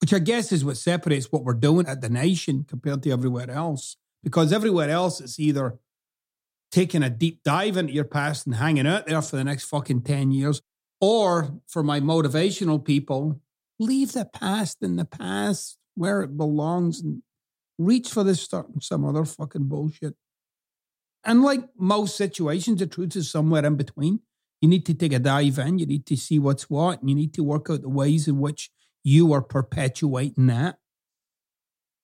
which 0.00 0.12
I 0.12 0.18
guess 0.18 0.52
is 0.52 0.64
what 0.64 0.76
separates 0.76 1.32
what 1.32 1.44
we're 1.44 1.54
doing 1.54 1.86
at 1.86 2.00
the 2.00 2.08
nation 2.08 2.64
compared 2.68 3.02
to 3.04 3.10
everywhere 3.10 3.50
else. 3.50 3.96
Because 4.22 4.52
everywhere 4.52 4.90
else, 4.90 5.20
it's 5.20 5.38
either 5.38 5.78
taking 6.72 7.02
a 7.02 7.10
deep 7.10 7.42
dive 7.44 7.76
into 7.76 7.92
your 7.92 8.04
past 8.04 8.46
and 8.46 8.56
hanging 8.56 8.86
out 8.86 9.06
there 9.06 9.22
for 9.22 9.36
the 9.36 9.44
next 9.44 9.64
fucking 9.64 10.02
10 10.02 10.32
years, 10.32 10.60
or 11.00 11.60
for 11.66 11.82
my 11.82 12.00
motivational 12.00 12.84
people, 12.84 13.40
leave 13.78 14.12
the 14.12 14.24
past 14.24 14.78
in 14.82 14.96
the 14.96 15.04
past 15.04 15.78
where 15.94 16.22
it 16.22 16.36
belongs 16.36 17.00
and 17.00 17.22
reach 17.78 18.08
for 18.08 18.24
this 18.24 18.40
stuff 18.40 18.66
and 18.72 18.82
some 18.82 19.04
other 19.04 19.24
fucking 19.24 19.68
bullshit. 19.68 20.14
And 21.24 21.42
like 21.42 21.64
most 21.76 22.16
situations, 22.16 22.78
the 22.78 22.86
truth 22.86 23.16
is 23.16 23.30
somewhere 23.30 23.64
in 23.64 23.76
between. 23.76 24.20
You 24.60 24.68
need 24.68 24.86
to 24.86 24.94
take 24.94 25.12
a 25.12 25.18
dive 25.18 25.58
in, 25.58 25.78
you 25.78 25.86
need 25.86 26.06
to 26.06 26.16
see 26.16 26.38
what's 26.38 26.70
what, 26.70 27.00
and 27.00 27.10
you 27.10 27.16
need 27.16 27.34
to 27.34 27.44
work 27.44 27.68
out 27.70 27.82
the 27.82 27.88
ways 27.88 28.26
in 28.26 28.38
which 28.38 28.70
you 29.06 29.32
are 29.32 29.40
perpetuating 29.40 30.48
that. 30.48 30.80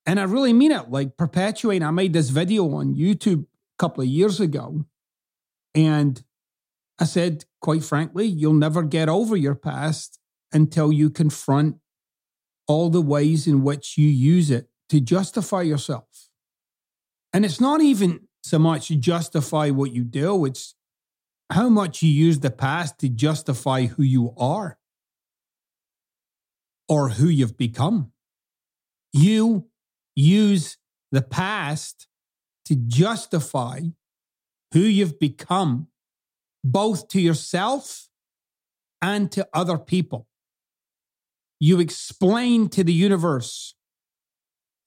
And 0.07 0.21
I 0.21 0.23
really 0.23 0.53
mean 0.53 0.71
it, 0.71 0.89
like 0.89 1.17
perpetuating. 1.17 1.83
I 1.83 1.91
made 1.91 2.13
this 2.13 2.31
video 2.31 2.73
on 2.77 2.95
YouTube 2.95 3.43
a 3.43 3.47
couple 3.77 4.03
of 4.03 4.09
years 4.09 4.39
ago. 4.39 4.85
And 5.75 6.23
I 7.01 7.05
said, 7.05 7.45
quite 7.61 7.83
frankly, 7.83 8.27
you'll 8.27 8.53
never 8.53 8.85
get 8.85 9.09
over 9.09 9.37
your 9.37 9.57
past 9.57 10.21
until 10.53 10.93
you 10.93 11.11
confront 11.11 11.79
all 12.69 12.89
the 12.89 13.03
ways 13.03 13.49
in 13.49 13.65
which 13.65 13.99
you 13.99 14.09
use 14.09 14.49
it 14.53 14.69
to 14.89 15.01
justify 15.01 15.63
yourself. 15.63 16.29
And 17.33 17.45
it's 17.45 17.61
not 17.61 17.81
even 17.81 18.29
so 18.45 18.61
much 18.61 18.89
justify 18.91 19.71
what 19.71 19.93
you 19.93 20.05
do, 20.05 20.45
it's 20.45 20.77
how 21.51 21.69
much 21.69 22.01
you 22.01 22.11
use 22.11 22.39
the 22.39 22.51
past 22.51 23.01
to 23.01 23.09
justify 23.09 23.87
who 23.87 24.05
you 24.05 24.33
are 24.37 24.79
or 26.89 27.11
who 27.11 27.29
you've 27.29 27.57
become. 27.57 28.13
You 29.13 29.69
use 30.15 30.79
the 31.11 31.23
past 31.23 32.09
to 32.67 32.77
justify 32.77 33.81
who 34.73 34.81
you've 34.81 35.19
become 35.19 35.89
both 36.65 37.09
to 37.09 37.21
yourself 37.21 38.09
and 39.01 39.31
to 39.33 39.47
other 39.53 39.79
people. 39.79 40.29
You 41.61 41.81
explain 41.81 42.69
to 42.71 42.83
the 42.83 42.93
universe 42.93 43.75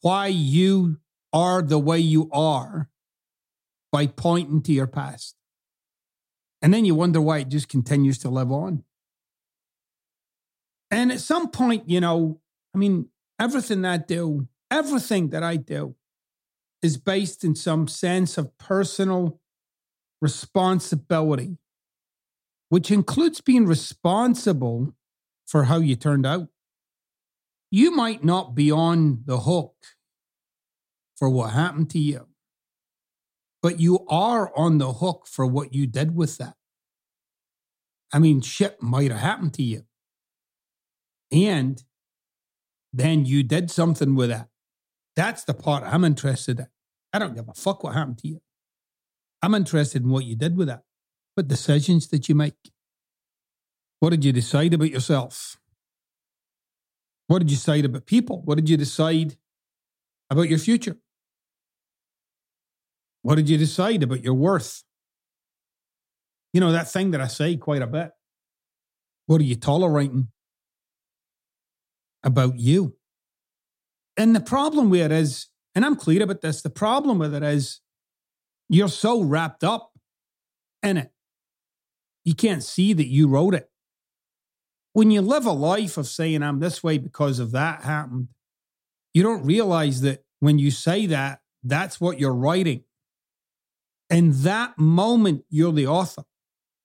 why 0.02 0.28
you 0.28 0.98
are 1.32 1.62
the 1.62 1.80
way 1.80 2.00
you 2.00 2.30
are 2.32 2.90
by 3.92 4.08
pointing 4.08 4.62
to 4.64 4.74
your 4.74 4.88
past. 4.88 5.36
And 6.62 6.74
then 6.74 6.86
you 6.86 6.96
wonder 6.96 7.22
why 7.22 7.40
it 7.40 7.50
just 7.50 7.70
continues 7.70 8.18
to 8.20 8.30
live 8.30 8.52
on. 8.52 8.84
And 10.92 11.12
at 11.12 11.20
some 11.20 11.50
point, 11.50 11.90
you 11.90 12.00
know, 12.00 12.40
I 12.74 12.78
mean, 12.78 13.10
everything 13.40 13.86
I 13.86 13.98
do, 13.98 14.48
everything 14.70 15.30
that 15.30 15.44
I 15.44 15.58
do 15.58 15.96
is 16.82 16.98
based 16.98 17.44
in 17.44 17.56
some 17.56 17.88
sense 17.88 18.38
of 18.38 18.58
personal 18.58 19.40
responsibility, 20.22 21.58
which 22.70 22.92
includes 22.92 23.42
being 23.42 23.66
responsible 23.66 24.94
for 25.46 25.64
how 25.64 25.78
you 25.78 25.96
turned 25.96 26.26
out. 26.26 26.48
You 27.72 27.92
might 27.92 28.24
not 28.24 28.56
be 28.56 28.72
on 28.72 29.24
the 29.26 29.40
hook 29.40 29.76
for 31.18 31.30
what 31.30 31.52
happened 31.52 31.90
to 31.92 32.00
you, 32.00 32.28
but 33.62 33.80
you 33.80 34.06
are 34.08 34.52
on 34.56 34.78
the 34.78 34.94
hook 34.94 35.28
for 35.28 35.46
what 35.46 35.74
you 35.74 35.88
did 35.88 36.16
with 36.16 36.38
that. 36.38 36.56
I 38.14 38.20
mean, 38.20 38.42
shit 38.42 38.82
might 38.82 39.12
have 39.12 39.20
happened 39.20 39.54
to 39.56 39.64
you. 39.64 39.84
And 41.32 41.84
then 42.94 43.26
you 43.26 43.44
did 43.44 43.70
something 43.70 44.16
with 44.16 44.30
that. 44.30 44.48
That's 45.16 45.44
the 45.44 45.54
part 45.54 45.84
I'm 45.84 46.04
interested 46.04 46.60
in. 46.60 46.68
I 47.14 47.20
don't 47.20 47.36
give 47.36 47.48
a 47.48 47.54
fuck 47.54 47.84
what 47.84 47.94
happened 47.94 48.20
to 48.20 48.28
you. 48.28 48.42
I'm 49.42 49.54
interested 49.54 50.04
in 50.04 50.10
what 50.10 50.26
you 50.26 50.36
did 50.36 50.58
with 50.58 50.68
that. 50.68 50.84
What 51.36 51.48
decisions 51.48 52.08
did 52.08 52.28
you 52.30 52.36
make? 52.36 52.56
What 54.00 54.10
did 54.10 54.26
you 54.26 54.32
decide 54.32 54.74
about 54.74 54.92
yourself? 54.92 55.58
What 57.28 57.40
did 57.40 57.50
you 57.50 57.58
decide 57.58 57.86
about 57.86 58.06
people? 58.06 58.42
What 58.44 58.56
did 58.56 58.70
you 58.70 58.78
decide 58.78 59.38
about 60.30 60.50
your 60.50 60.60
future? 60.60 60.98
What 63.22 63.36
did 63.36 63.50
you 63.50 63.58
decide 63.58 64.04
about 64.04 64.24
your 64.24 64.36
worth? 64.36 64.84
You 66.54 66.62
know, 66.62 66.72
that 66.72 66.92
thing 66.92 67.12
that 67.12 67.22
I 67.22 67.28
say 67.28 67.58
quite 67.58 67.82
a 67.82 67.88
bit. 67.88 68.12
What 69.26 69.42
are 69.42 69.46
you 69.46 69.56
tolerating 69.56 70.28
about 72.26 72.60
you? 72.60 72.98
And 74.18 74.36
the 74.36 74.42
problem 74.42 74.90
with 74.90 75.02
it 75.02 75.12
is, 75.12 75.48
and 75.74 75.86
I'm 75.86 75.96
clear 75.96 76.24
about 76.24 76.42
this, 76.42 76.62
the 76.62 76.70
problem 76.70 77.20
with 77.20 77.34
it 77.34 77.44
is 77.44 77.82
you're 78.68 78.88
so 78.90 79.22
wrapped 79.22 79.64
up 79.64 79.92
in 80.82 80.98
it. 80.98 81.12
You 82.24 82.34
can't 82.34 82.64
see 82.64 82.94
that 82.94 83.08
you 83.08 83.28
wrote 83.28 83.54
it. 83.54 83.70
When 84.94 85.12
you 85.12 85.22
live 85.22 85.46
a 85.46 85.52
life 85.52 85.98
of 85.98 86.08
saying, 86.08 86.42
I'm 86.42 86.60
this 86.60 86.82
way 86.82 86.98
because 86.98 87.40
of 87.40 87.52
that 87.52 87.84
happened, 87.84 88.30
you 89.14 89.24
don't 89.24 89.46
realize 89.46 90.02
that 90.02 90.24
when 90.40 90.58
you 90.58 90.72
say 90.72 91.06
that, 91.08 91.42
that's 91.64 92.00
what 92.00 92.20
you're 92.20 92.34
writing. 92.34 92.84
In 94.10 94.32
that 94.44 94.78
moment, 94.78 95.44
you're 95.50 95.74
the 95.74 95.88
author. 95.88 96.24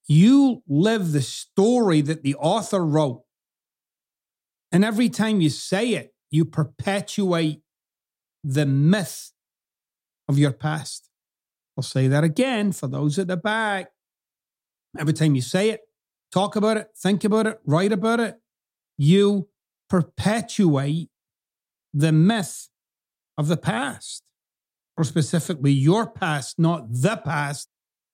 You 0.06 0.62
live 0.66 1.12
the 1.12 1.22
story 1.22 2.00
that 2.00 2.22
the 2.22 2.34
author 2.34 2.84
wrote. 2.84 3.22
And 4.72 4.84
every 4.84 5.08
time 5.08 5.40
you 5.40 5.50
say 5.50 5.90
it, 5.90 6.14
you 6.30 6.44
perpetuate 6.44 7.62
the 8.44 8.66
myth 8.66 9.32
of 10.28 10.38
your 10.38 10.52
past. 10.52 11.08
I'll 11.76 11.82
say 11.82 12.08
that 12.08 12.24
again 12.24 12.72
for 12.72 12.86
those 12.86 13.18
at 13.18 13.26
the 13.26 13.36
back. 13.36 13.90
Every 14.98 15.12
time 15.12 15.34
you 15.34 15.42
say 15.42 15.70
it, 15.70 15.80
talk 16.32 16.56
about 16.56 16.76
it, 16.76 16.88
think 16.96 17.24
about 17.24 17.46
it, 17.46 17.60
write 17.64 17.92
about 17.92 18.20
it, 18.20 18.40
you 18.96 19.48
perpetuate 19.88 21.10
the 21.92 22.12
myth 22.12 22.68
of 23.36 23.48
the 23.48 23.56
past 23.56 24.22
or 24.96 25.04
specifically 25.04 25.72
your 25.72 26.06
past, 26.06 26.58
not 26.58 26.86
the 26.90 27.16
past, 27.16 27.68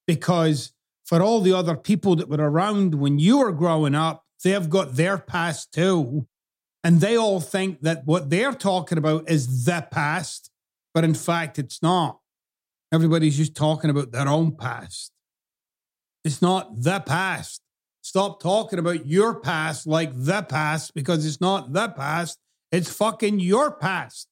because 0.07 0.73
for 1.05 1.23
all 1.23 1.41
the 1.41 1.53
other 1.53 1.77
people 1.77 2.17
that 2.17 2.29
were 2.29 2.37
around 2.37 2.95
when 2.95 3.19
you 3.19 3.39
were 3.39 3.53
growing 3.53 3.95
up, 3.95 4.25
they've 4.43 4.71
got 4.71 4.95
their 4.95 5.19
past 5.19 5.73
too. 5.73 6.27
And 6.87 7.01
they 7.01 7.17
all 7.17 7.41
think 7.41 7.81
that 7.81 8.07
what 8.07 8.31
they're 8.31 8.53
talking 8.53 8.97
about 8.97 9.29
is 9.29 9.65
the 9.65 9.85
past, 9.91 10.53
but 10.95 11.03
in 11.03 11.15
fact, 11.15 11.59
it's 11.59 11.83
not. 11.83 12.21
Everybody's 12.95 13.37
just 13.37 13.57
talking 13.57 13.91
about 13.91 14.13
their 14.13 14.29
own 14.29 14.55
past. 14.55 15.11
It's 16.25 16.41
not 16.41 16.81
the 16.81 17.01
past. 17.01 17.61
Stop 18.03 18.41
talking 18.41 18.79
about 18.79 19.05
your 19.05 19.41
past 19.41 19.89
like 19.89 20.13
the 20.15 20.43
past 20.43 20.95
because 20.95 21.27
it's 21.27 21.41
not 21.41 21.73
the 21.73 21.89
past. 21.89 22.39
It's 22.71 22.93
fucking 22.93 23.41
your 23.41 23.73
past 23.73 24.29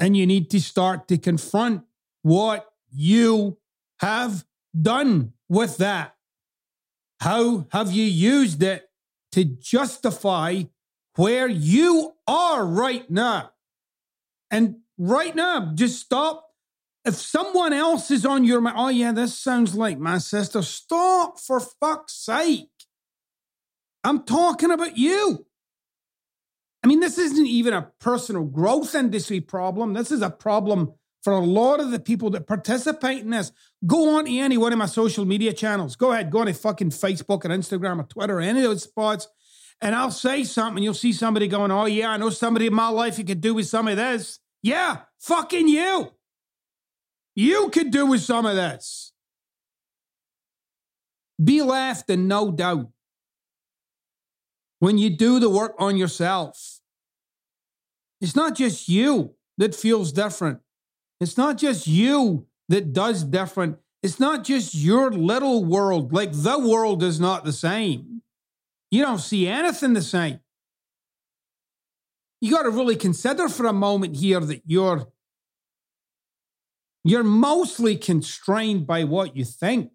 and 0.00 0.16
you 0.16 0.26
need 0.26 0.50
to 0.50 0.60
start 0.60 1.06
to 1.06 1.16
confront 1.16 1.84
what 2.22 2.66
you 2.90 3.58
have 4.00 4.44
done 4.80 5.34
with 5.48 5.76
that. 5.76 6.16
How 7.20 7.68
have 7.70 7.92
you 7.92 8.02
used 8.04 8.64
it 8.64 8.90
to 9.30 9.44
justify 9.44 10.64
where 11.16 11.48
you 11.48 12.12
are 12.26 12.64
right 12.64 13.08
now? 13.10 13.50
And 14.50 14.76
right 14.98 15.34
now, 15.34 15.72
just 15.74 16.00
stop. 16.00 16.48
If 17.04 17.14
someone 17.14 17.72
else 17.72 18.10
is 18.10 18.24
on 18.24 18.44
your 18.44 18.60
mind, 18.60 18.76
oh, 18.78 18.88
yeah, 18.88 19.12
this 19.12 19.38
sounds 19.38 19.74
like 19.74 19.98
my 19.98 20.18
sister, 20.18 20.62
stop 20.62 21.40
for 21.40 21.58
fuck's 21.58 22.14
sake. 22.14 22.68
I'm 24.04 24.22
talking 24.24 24.70
about 24.70 24.96
you. 24.96 25.46
I 26.84 26.88
mean, 26.88 27.00
this 27.00 27.18
isn't 27.18 27.46
even 27.46 27.74
a 27.74 27.90
personal 28.00 28.44
growth 28.44 28.94
industry 28.94 29.40
problem. 29.40 29.94
This 29.94 30.10
is 30.10 30.22
a 30.22 30.30
problem 30.30 30.92
for 31.22 31.32
a 31.32 31.38
lot 31.38 31.78
of 31.78 31.92
the 31.92 32.00
people 32.00 32.30
that 32.30 32.48
participate 32.48 33.20
in 33.20 33.30
this. 33.30 33.52
Go 33.86 34.16
on 34.16 34.24
to 34.24 34.38
any 34.38 34.58
one 34.58 34.72
of 34.72 34.78
my 34.78 34.86
social 34.86 35.24
media 35.24 35.52
channels. 35.52 35.94
Go 35.94 36.12
ahead, 36.12 36.30
go 36.30 36.40
on 36.40 36.46
to 36.46 36.52
fucking 36.52 36.90
Facebook 36.90 37.44
or 37.44 37.48
Instagram 37.48 38.00
or 38.00 38.04
Twitter 38.04 38.38
or 38.38 38.40
any 38.40 38.60
of 38.60 38.64
those 38.64 38.82
spots. 38.82 39.28
And 39.82 39.96
I'll 39.96 40.12
say 40.12 40.44
something. 40.44 40.82
You'll 40.82 40.94
see 40.94 41.12
somebody 41.12 41.48
going, 41.48 41.72
Oh, 41.72 41.86
yeah, 41.86 42.10
I 42.10 42.16
know 42.16 42.30
somebody 42.30 42.68
in 42.68 42.74
my 42.74 42.88
life 42.88 43.16
who 43.16 43.24
could 43.24 43.40
do 43.40 43.52
with 43.52 43.66
some 43.66 43.88
of 43.88 43.96
this. 43.96 44.38
Yeah, 44.62 44.98
fucking 45.18 45.66
you. 45.66 46.12
You 47.34 47.68
could 47.70 47.90
do 47.90 48.06
with 48.06 48.20
some 48.20 48.46
of 48.46 48.54
this. 48.54 49.12
Be 51.42 51.62
left 51.62 52.08
in 52.08 52.28
no 52.28 52.52
doubt 52.52 52.90
when 54.78 54.98
you 54.98 55.10
do 55.10 55.40
the 55.40 55.50
work 55.50 55.74
on 55.78 55.96
yourself. 55.96 56.80
It's 58.20 58.36
not 58.36 58.54
just 58.54 58.88
you 58.88 59.34
that 59.58 59.74
feels 59.74 60.12
different. 60.12 60.60
It's 61.20 61.36
not 61.36 61.58
just 61.58 61.88
you 61.88 62.46
that 62.68 62.92
does 62.92 63.24
different. 63.24 63.78
It's 64.02 64.20
not 64.20 64.44
just 64.44 64.74
your 64.74 65.10
little 65.10 65.64
world. 65.64 66.12
Like 66.12 66.30
the 66.32 66.58
world 66.58 67.02
is 67.02 67.18
not 67.18 67.44
the 67.44 67.52
same. 67.52 68.11
You 68.92 69.00
don't 69.00 69.20
see 69.20 69.48
anything 69.48 69.94
the 69.94 70.02
same. 70.02 70.40
You 72.42 72.50
got 72.50 72.64
to 72.64 72.70
really 72.70 72.94
consider 72.94 73.48
for 73.48 73.66
a 73.66 73.72
moment 73.72 74.16
here 74.16 74.40
that 74.40 74.62
you're 74.66 75.08
you're 77.02 77.24
mostly 77.24 77.96
constrained 77.96 78.86
by 78.86 79.04
what 79.04 79.34
you 79.34 79.44
think. 79.46 79.92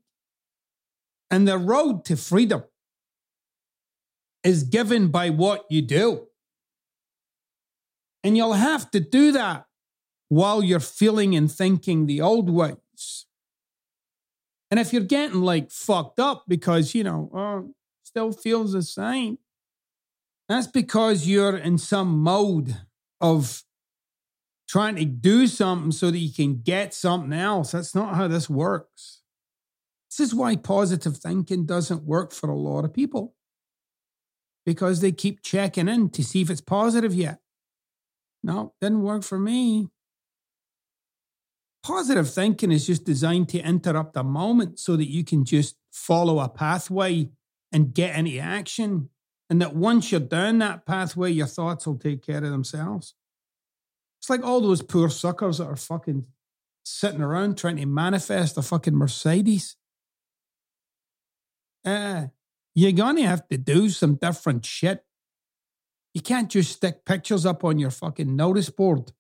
And 1.30 1.48
the 1.48 1.60
road 1.60 2.06
to 2.06 2.18
freedom 2.18 2.64
is 4.44 4.64
given 4.64 5.10
by 5.10 5.30
what 5.30 5.66
you 5.70 5.84
do. 5.84 6.28
And 8.24 8.36
you'll 8.36 8.54
have 8.54 8.90
to 8.92 9.00
do 9.00 9.32
that 9.34 9.68
while 10.30 10.64
you're 10.64 10.80
feeling 10.80 11.36
and 11.36 11.52
thinking 11.52 12.08
the 12.08 12.22
old 12.22 12.50
ways. 12.50 13.26
And 14.72 14.80
if 14.80 14.92
you're 14.92 15.04
getting 15.04 15.42
like 15.42 15.70
fucked 15.70 16.20
up 16.20 16.46
because, 16.48 16.96
you 16.96 17.04
know, 17.04 17.30
oh, 17.34 17.74
still 18.08 18.32
feels 18.32 18.72
the 18.72 18.82
same, 18.82 19.38
that's 20.48 20.68
because 20.68 21.28
you're 21.28 21.58
in 21.58 21.78
some 21.78 22.20
mode 22.20 22.78
of 23.20 23.64
trying 24.68 24.96
to 24.96 25.06
do 25.06 25.46
something 25.46 25.92
so 25.92 26.10
that 26.10 26.18
you 26.18 26.34
can 26.34 26.62
get 26.62 26.94
something 26.94 27.34
else. 27.34 27.72
That's 27.72 27.94
not 27.94 28.16
how 28.16 28.28
this 28.28 28.50
works. 28.50 29.22
This 30.10 30.28
is 30.28 30.36
why 30.36 30.56
positive 30.56 31.18
thinking 31.18 31.66
doesn't 31.66 32.04
work 32.04 32.32
for 32.32 32.50
a 32.50 32.56
lot 32.56 32.86
of 32.86 32.94
people 32.94 33.36
because 34.66 35.02
they 35.02 35.12
keep 35.12 35.42
checking 35.42 35.90
in 35.90 36.10
to 36.12 36.24
see 36.24 36.42
if 36.42 36.50
it's 36.50 36.62
positive 36.62 37.14
yet. 37.14 37.40
No, 38.42 38.74
didn't 38.80 39.04
work 39.04 39.24
for 39.24 39.38
me. 39.38 39.90
Positive 41.84 42.30
thinking 42.30 42.72
is 42.72 42.88
just 42.88 43.04
designed 43.04 43.50
to 43.50 43.60
interrupt 43.60 44.18
a 44.18 44.24
moment 44.24 44.80
so 44.80 44.96
that 44.96 45.10
you 45.10 45.24
can 45.24 45.46
just 45.46 45.76
follow 45.92 46.40
a 46.40 46.50
pathway 46.50 47.30
and 47.78 47.94
get 47.94 48.16
into 48.18 48.40
action. 48.40 49.10
And 49.52 49.62
that 49.62 49.76
once 49.76 50.12
you're 50.12 50.20
down 50.20 50.58
that 50.58 50.88
pathway, 50.88 51.32
your 51.32 51.46
thoughts 51.46 51.86
will 51.86 52.00
take 52.00 52.26
care 52.26 52.44
of 52.44 52.50
themselves. 52.50 53.14
It's 54.20 54.32
like 54.32 54.44
all 54.44 54.62
those 54.62 54.82
poor 54.82 55.10
suckers 55.10 55.60
that 55.60 55.68
are 55.68 55.76
fucking 55.76 56.26
sitting 56.84 57.22
around 57.22 57.56
trying 57.56 57.76
to 57.78 57.86
manifest 57.86 58.58
a 58.58 58.64
fucking 58.64 58.96
Mercedes. 58.96 59.76
uh, 61.86 62.28
you're 62.74 62.92
going 62.92 63.16
to 63.18 63.24
have 63.28 63.48
to 63.48 63.58
do 63.58 63.90
some 63.90 64.16
different 64.16 64.66
shit. 64.66 65.04
You 66.14 66.22
can't 66.22 66.50
just 66.50 66.72
stick 66.72 67.06
pictures 67.06 67.46
up 67.46 67.64
on 67.64 67.80
your 67.80 67.92
fucking 67.92 68.36
notice 68.36 68.70
board 68.72 69.12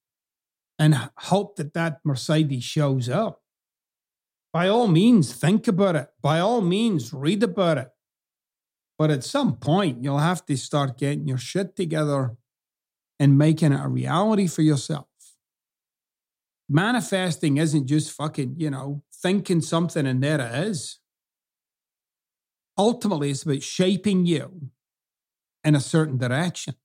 and 0.80 1.10
hope 1.17 1.56
that 1.58 1.74
that 1.74 2.00
Mercedes 2.04 2.63
shows 2.63 3.08
up. 3.08 3.41
By 4.52 4.67
all 4.67 4.88
means, 4.88 5.34
think 5.34 5.67
about 5.67 5.96
it. 5.96 6.08
By 6.22 6.39
all 6.39 6.62
means, 6.62 7.13
read 7.13 7.43
about 7.43 7.78
it. 7.78 7.89
But 8.97 9.12
at 9.12 9.23
some 9.23 9.57
point, 9.57 10.03
you'll 10.03 10.17
have 10.17 10.45
to 10.47 10.57
start 10.57 10.97
getting 10.97 11.27
your 11.27 11.38
shit 11.38 11.75
together 11.75 12.36
and 13.19 13.38
making 13.38 13.73
it 13.73 13.79
a 13.83 13.88
reality 13.88 14.47
for 14.47 14.62
yourself. 14.62 15.07
Manifesting 16.69 17.57
isn't 17.57 17.88
just 17.88 18.12
fucking, 18.12 18.55
you 18.57 18.69
know, 18.69 19.03
thinking 19.13 19.62
something 19.62 20.05
and 20.05 20.23
there 20.23 20.41
it 20.41 20.67
is. 20.67 20.99
Ultimately, 22.77 23.31
it's 23.31 23.43
about 23.43 23.63
shaping 23.63 24.25
you 24.25 24.69
in 25.63 25.75
a 25.75 25.79
certain 25.79 26.17
direction. 26.17 26.75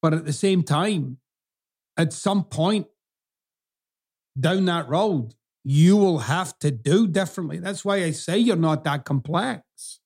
But 0.00 0.14
at 0.14 0.24
the 0.24 0.32
same 0.32 0.62
time, 0.62 1.18
at 1.96 2.12
some 2.12 2.44
point 2.44 2.86
down 4.38 4.64
that 4.66 4.88
road, 4.88 5.34
you 5.64 5.96
will 5.96 6.20
have 6.20 6.58
to 6.60 6.70
do 6.70 7.06
differently. 7.06 7.58
That's 7.58 7.84
why 7.84 7.96
I 7.96 8.12
say 8.12 8.38
you're 8.38 8.56
not 8.56 8.84
that 8.84 9.04
complex. 9.04 9.99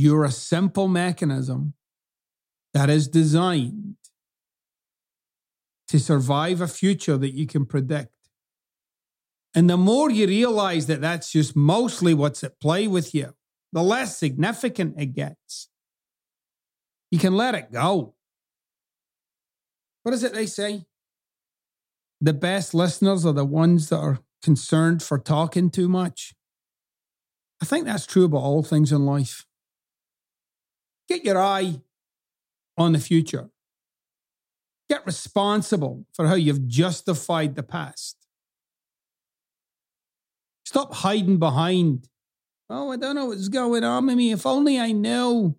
You're 0.00 0.22
a 0.22 0.30
simple 0.30 0.86
mechanism 0.86 1.74
that 2.72 2.88
is 2.88 3.08
designed 3.08 3.96
to 5.88 5.98
survive 5.98 6.60
a 6.60 6.68
future 6.68 7.16
that 7.16 7.34
you 7.34 7.48
can 7.48 7.66
predict. 7.66 8.12
And 9.56 9.68
the 9.68 9.76
more 9.76 10.08
you 10.08 10.28
realize 10.28 10.86
that 10.86 11.00
that's 11.00 11.32
just 11.32 11.56
mostly 11.56 12.14
what's 12.14 12.44
at 12.44 12.60
play 12.60 12.86
with 12.86 13.12
you, 13.12 13.34
the 13.72 13.82
less 13.82 14.16
significant 14.16 14.94
it 15.00 15.14
gets. 15.14 15.68
You 17.10 17.18
can 17.18 17.36
let 17.36 17.56
it 17.56 17.72
go. 17.72 18.14
What 20.04 20.14
is 20.14 20.22
it 20.22 20.32
they 20.32 20.46
say? 20.46 20.84
The 22.20 22.34
best 22.34 22.72
listeners 22.72 23.26
are 23.26 23.32
the 23.32 23.44
ones 23.44 23.88
that 23.88 23.98
are 23.98 24.20
concerned 24.44 25.02
for 25.02 25.18
talking 25.18 25.70
too 25.70 25.88
much. 25.88 26.34
I 27.60 27.64
think 27.64 27.84
that's 27.84 28.06
true 28.06 28.26
about 28.26 28.44
all 28.44 28.62
things 28.62 28.92
in 28.92 29.04
life. 29.04 29.44
Get 31.08 31.24
your 31.24 31.38
eye 31.38 31.80
on 32.76 32.92
the 32.92 32.98
future. 32.98 33.50
Get 34.88 35.04
responsible 35.06 36.06
for 36.12 36.26
how 36.26 36.34
you've 36.34 36.66
justified 36.66 37.54
the 37.54 37.62
past. 37.62 38.16
Stop 40.64 40.94
hiding 40.94 41.38
behind, 41.38 42.08
oh, 42.68 42.92
I 42.92 42.96
don't 42.96 43.14
know 43.14 43.26
what's 43.26 43.48
going 43.48 43.84
on 43.84 44.06
with 44.06 44.16
me. 44.16 44.32
If 44.32 44.44
only 44.44 44.78
I 44.78 44.92
knew. 44.92 45.56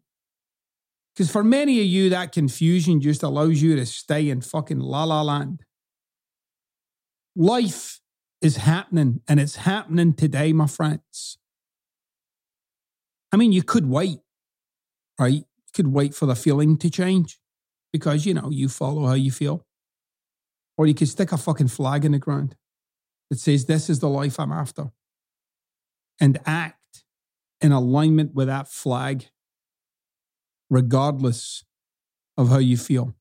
Because 1.13 1.31
for 1.31 1.43
many 1.43 1.79
of 1.79 1.85
you, 1.85 2.09
that 2.11 2.31
confusion 2.31 3.01
just 3.01 3.23
allows 3.23 3.61
you 3.61 3.75
to 3.75 3.85
stay 3.85 4.29
in 4.29 4.41
fucking 4.41 4.79
la 4.79 5.03
la 5.03 5.21
land. 5.21 5.63
Life 7.35 7.99
is 8.41 8.57
happening 8.57 9.21
and 9.27 9.39
it's 9.39 9.57
happening 9.57 10.13
today, 10.13 10.53
my 10.53 10.67
friends. 10.67 11.37
I 13.31 13.37
mean, 13.37 13.51
you 13.51 13.63
could 13.63 13.87
wait, 13.87 14.19
right? 15.19 15.33
You 15.33 15.43
could 15.73 15.87
wait 15.87 16.15
for 16.15 16.25
the 16.25 16.35
feeling 16.35 16.77
to 16.77 16.89
change 16.89 17.39
because, 17.91 18.25
you 18.25 18.33
know, 18.33 18.49
you 18.49 18.69
follow 18.69 19.05
how 19.05 19.13
you 19.13 19.31
feel. 19.31 19.65
Or 20.77 20.87
you 20.87 20.93
could 20.93 21.09
stick 21.09 21.33
a 21.33 21.37
fucking 21.37 21.67
flag 21.67 22.05
in 22.05 22.13
the 22.13 22.19
ground 22.19 22.55
that 23.29 23.39
says, 23.39 23.65
This 23.65 23.89
is 23.89 23.99
the 23.99 24.07
life 24.07 24.39
I'm 24.39 24.51
after, 24.51 24.91
and 26.21 26.39
act 26.45 27.03
in 27.59 27.73
alignment 27.73 28.33
with 28.33 28.47
that 28.47 28.69
flag 28.69 29.25
regardless 30.69 31.65
of 32.37 32.49
how 32.49 32.59
you 32.59 32.77
feel. 32.77 33.13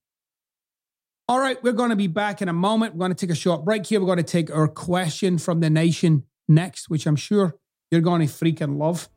All 1.27 1.41
right, 1.41 1.63
we're 1.63 1.73
going 1.73 1.91
to 1.91 1.97
be 1.97 2.07
back 2.07 2.41
in 2.41 2.49
a 2.49 2.53
moment. 2.53 2.95
We're 2.95 3.01
going 3.01 3.15
to 3.15 3.27
take 3.27 3.33
a 3.33 3.39
short 3.39 3.65
break 3.65 3.87
here. 3.87 4.01
We're 4.01 4.07
going 4.07 4.19
to 4.19 4.23
take 4.23 4.51
our 4.55 4.69
question 4.69 5.39
from 5.39 5.61
the 5.61 5.69
nation 5.69 6.25
next, 6.49 6.89
which 6.89 7.07
I'm 7.07 7.17
sure 7.17 7.57
you're 7.91 8.01
going 8.01 8.27
to 8.27 8.33
freaking 8.33 8.79
love. 8.79 9.09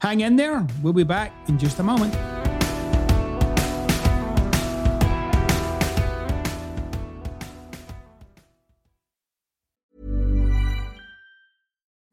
Hang 0.00 0.20
in 0.20 0.36
there. 0.36 0.66
We'll 0.82 0.92
be 0.92 1.04
back 1.04 1.32
in 1.48 1.58
just 1.58 1.78
a 1.78 1.82
moment. 1.82 2.14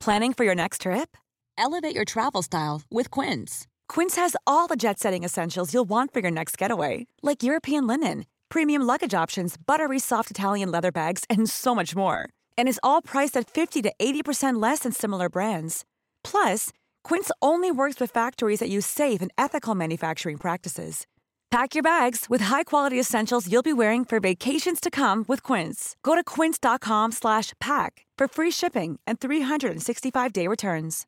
Planning 0.08 0.32
for 0.32 0.46
your 0.46 0.56
next 0.56 0.84
trip? 0.84 1.18
Elevate 1.58 1.94
your 1.94 2.06
travel 2.06 2.42
style 2.42 2.82
with 2.90 3.12
Quince. 3.12 3.68
Quince 3.90 4.16
has 4.16 4.38
all 4.46 4.68
the 4.68 4.78
jet 4.78 5.00
setting 5.00 5.26
essentials 5.26 5.74
you'll 5.74 5.90
want 5.90 6.14
for 6.14 6.22
your 6.22 6.32
next 6.32 6.58
getaway, 6.58 7.08
like 7.22 7.44
European 7.44 7.86
linen, 7.88 8.26
premium 8.48 8.84
luggage 8.84 9.14
options, 9.14 9.58
buttery 9.58 10.00
soft 10.00 10.32
Italian 10.32 10.72
leather 10.72 10.94
bags, 10.94 11.26
and 11.30 11.50
so 11.50 11.76
much 11.76 11.94
more. 11.94 12.30
And 12.58 12.70
is 12.70 12.80
all 12.82 13.02
priced 13.02 13.36
at 13.36 13.50
50 13.50 13.82
to 13.82 13.92
80% 14.00 14.62
less 14.62 14.80
than 14.80 14.94
similar 14.94 15.28
brands. 15.28 15.84
Plus, 16.24 16.72
Quince 17.04 17.32
only 17.42 17.72
works 17.72 18.00
with 18.00 18.12
factories 18.12 18.60
that 18.60 18.70
use 18.70 18.86
safe 18.86 19.22
and 19.22 19.32
ethical 19.38 19.74
manufacturing 19.74 20.38
practices. 20.38 21.08
Pack 21.50 21.76
your 21.76 21.84
bags 21.84 22.26
with 22.30 22.42
high-quality 22.42 23.00
essentials 23.00 23.50
you'll 23.50 23.62
be 23.62 23.72
wearing 23.72 24.04
for 24.04 24.20
vacations 24.20 24.82
to 24.82 24.92
come 24.92 25.24
with 25.30 25.42
Quince. 25.42 25.96
Go 26.04 26.14
to 26.14 26.24
quince.com/pack 26.24 28.06
for 28.18 28.28
free 28.28 28.52
shipping 28.52 29.00
and 29.08 29.20
365-day 29.20 30.48
returns. 30.48 31.06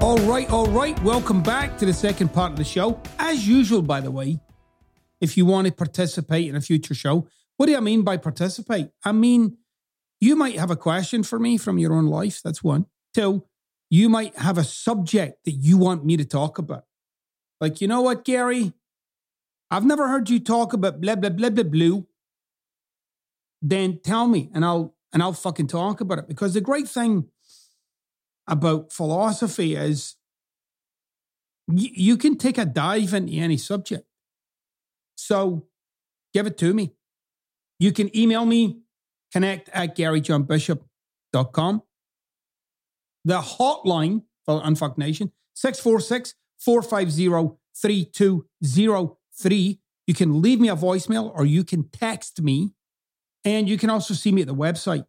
All 0.00 0.18
right, 0.18 0.50
all 0.50 0.66
right. 0.66 1.00
Welcome 1.04 1.42
back 1.42 1.76
to 1.78 1.86
the 1.86 1.92
second 1.92 2.32
part 2.32 2.50
of 2.52 2.58
the 2.58 2.64
show. 2.64 2.98
As 3.18 3.46
usual, 3.46 3.82
by 3.82 4.00
the 4.00 4.10
way, 4.10 4.40
if 5.20 5.36
you 5.36 5.46
want 5.46 5.66
to 5.66 5.72
participate 5.72 6.48
in 6.48 6.56
a 6.56 6.60
future 6.60 6.94
show, 6.94 7.28
what 7.56 7.66
do 7.66 7.76
I 7.76 7.80
mean 7.80 8.02
by 8.02 8.16
participate? 8.16 8.90
I 9.04 9.12
mean, 9.12 9.58
you 10.20 10.36
might 10.36 10.58
have 10.58 10.70
a 10.70 10.76
question 10.76 11.22
for 11.22 11.38
me 11.38 11.58
from 11.58 11.78
your 11.78 11.92
own 11.92 12.06
life. 12.06 12.40
That's 12.42 12.62
one. 12.62 12.86
Two, 13.14 13.44
you 13.90 14.08
might 14.08 14.36
have 14.38 14.56
a 14.56 14.64
subject 14.64 15.44
that 15.44 15.52
you 15.52 15.76
want 15.76 16.04
me 16.04 16.16
to 16.16 16.24
talk 16.24 16.58
about. 16.58 16.84
Like, 17.60 17.80
you 17.80 17.88
know 17.88 18.00
what, 18.00 18.24
Gary? 18.24 18.72
I've 19.70 19.84
never 19.84 20.08
heard 20.08 20.30
you 20.30 20.40
talk 20.40 20.72
about 20.72 21.00
blah, 21.00 21.16
blah, 21.16 21.30
blah, 21.30 21.50
blah, 21.50 21.64
blue. 21.64 22.06
Then 23.62 24.00
tell 24.02 24.26
me 24.26 24.50
and 24.54 24.64
I'll 24.64 24.94
and 25.12 25.22
I'll 25.22 25.32
fucking 25.32 25.66
talk 25.66 26.00
about 26.00 26.18
it. 26.18 26.28
Because 26.28 26.54
the 26.54 26.60
great 26.60 26.88
thing 26.88 27.28
about 28.46 28.92
philosophy 28.92 29.74
is 29.74 30.16
you 31.68 32.16
can 32.16 32.36
take 32.36 32.58
a 32.58 32.64
dive 32.64 33.12
into 33.12 33.34
any 33.34 33.56
subject. 33.56 34.06
So 35.20 35.66
give 36.32 36.46
it 36.46 36.56
to 36.58 36.72
me. 36.72 36.94
You 37.78 37.92
can 37.92 38.16
email 38.16 38.44
me, 38.44 38.80
connect 39.32 39.68
at 39.70 39.96
garyjohnbishop.com. 39.96 41.82
The 43.24 43.40
hotline 43.40 44.22
for 44.44 44.62
Unfuck 44.62 44.96
Nation, 44.96 45.32
646 45.54 46.34
450 46.58 47.56
3203. 47.74 49.80
You 50.06 50.14
can 50.14 50.42
leave 50.42 50.60
me 50.60 50.68
a 50.68 50.76
voicemail 50.76 51.32
or 51.34 51.44
you 51.44 51.64
can 51.64 51.88
text 51.90 52.42
me. 52.42 52.72
And 53.44 53.68
you 53.68 53.78
can 53.78 53.88
also 53.88 54.14
see 54.14 54.32
me 54.32 54.42
at 54.42 54.48
the 54.48 54.54
website, 54.54 55.06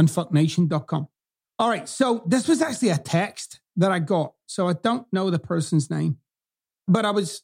unfucknation.com. 0.00 1.08
All 1.58 1.68
right. 1.68 1.88
So 1.88 2.24
this 2.26 2.48
was 2.48 2.62
actually 2.62 2.90
a 2.90 2.98
text 2.98 3.60
that 3.76 3.92
I 3.92 4.00
got. 4.00 4.32
So 4.46 4.68
I 4.68 4.72
don't 4.72 5.06
know 5.12 5.30
the 5.30 5.38
person's 5.38 5.90
name, 5.90 6.18
but 6.88 7.04
I 7.04 7.10
was 7.10 7.42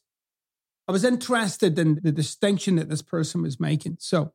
I 0.91 0.93
was 0.93 1.05
interested 1.05 1.79
in 1.79 2.01
the 2.03 2.11
distinction 2.11 2.75
that 2.75 2.89
this 2.89 3.01
person 3.01 3.43
was 3.43 3.61
making. 3.61 3.95
So 4.01 4.33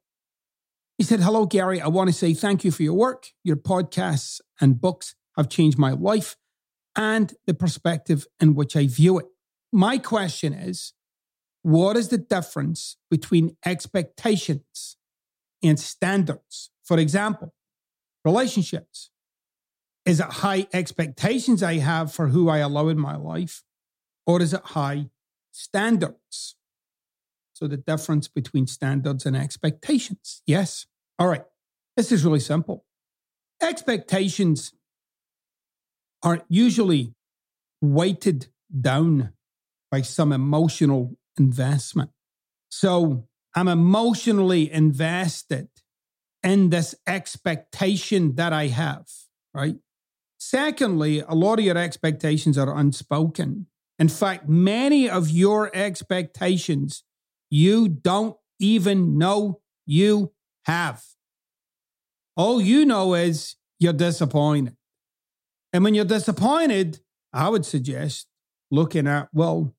he 0.96 1.04
said, 1.04 1.20
Hello, 1.20 1.44
Gary. 1.44 1.82
I 1.82 1.88
want 1.88 2.08
to 2.08 2.14
say 2.14 2.32
thank 2.32 2.64
you 2.64 2.70
for 2.70 2.82
your 2.82 2.94
work. 2.94 3.26
Your 3.44 3.56
podcasts 3.56 4.40
and 4.58 4.80
books 4.80 5.16
have 5.36 5.50
changed 5.50 5.76
my 5.76 5.90
life 5.90 6.38
and 6.96 7.34
the 7.46 7.52
perspective 7.52 8.26
in 8.40 8.54
which 8.54 8.74
I 8.74 8.86
view 8.86 9.18
it. 9.18 9.26
My 9.70 9.98
question 9.98 10.54
is 10.54 10.94
what 11.60 11.94
is 11.94 12.08
the 12.08 12.16
difference 12.16 12.96
between 13.10 13.58
expectations 13.66 14.96
and 15.62 15.78
standards? 15.78 16.70
For 16.82 16.98
example, 16.98 17.52
relationships. 18.24 19.10
Is 20.06 20.20
it 20.20 20.26
high 20.26 20.68
expectations 20.72 21.62
I 21.62 21.74
have 21.80 22.14
for 22.14 22.28
who 22.28 22.48
I 22.48 22.58
allow 22.58 22.88
in 22.88 22.98
my 22.98 23.16
life, 23.16 23.62
or 24.26 24.40
is 24.40 24.54
it 24.54 24.62
high 24.62 25.10
standards? 25.56 26.56
So 27.54 27.66
the 27.66 27.78
difference 27.78 28.28
between 28.28 28.66
standards 28.66 29.24
and 29.24 29.34
expectations. 29.34 30.42
Yes. 30.46 30.86
All 31.18 31.28
right. 31.28 31.44
This 31.96 32.12
is 32.12 32.24
really 32.24 32.40
simple. 32.40 32.84
Expectations 33.62 34.74
are 36.22 36.42
usually 36.48 37.14
weighted 37.80 38.48
down 38.78 39.32
by 39.90 40.02
some 40.02 40.32
emotional 40.32 41.16
investment. 41.38 42.10
So 42.68 43.26
I'm 43.54 43.68
emotionally 43.68 44.70
invested 44.70 45.68
in 46.42 46.68
this 46.68 46.94
expectation 47.06 48.34
that 48.34 48.52
I 48.52 48.66
have, 48.66 49.06
right? 49.54 49.76
Secondly, 50.38 51.20
a 51.26 51.34
lot 51.34 51.58
of 51.58 51.64
your 51.64 51.78
expectations 51.78 52.58
are 52.58 52.76
unspoken. 52.76 53.68
In 53.98 54.08
fact, 54.08 54.48
many 54.48 55.08
of 55.08 55.30
your 55.30 55.70
expectations 55.74 57.02
you 57.50 57.88
don't 57.88 58.36
even 58.58 59.18
know 59.18 59.60
you 59.86 60.32
have. 60.64 61.02
All 62.36 62.60
you 62.60 62.84
know 62.84 63.14
is 63.14 63.56
you're 63.78 63.92
disappointed. 63.92 64.76
And 65.72 65.84
when 65.84 65.94
you're 65.94 66.04
disappointed, 66.04 67.00
I 67.32 67.48
would 67.48 67.64
suggest 67.64 68.26
looking 68.70 69.06
at, 69.06 69.28
well, 69.32 69.74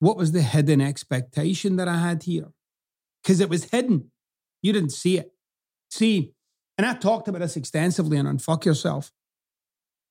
what 0.00 0.16
was 0.16 0.32
the 0.32 0.42
hidden 0.42 0.80
expectation 0.80 1.76
that 1.76 1.88
I 1.88 1.98
had 1.98 2.24
here? 2.24 2.52
Because 3.22 3.40
it 3.40 3.48
was 3.48 3.64
hidden. 3.70 4.10
You 4.62 4.72
didn't 4.72 4.90
see 4.90 5.18
it. 5.18 5.32
See, 5.90 6.34
and 6.76 6.86
I 6.86 6.94
talked 6.94 7.28
about 7.28 7.40
this 7.40 7.56
extensively 7.56 8.18
on 8.18 8.26
Unfuck 8.26 8.64
Yourself. 8.64 9.12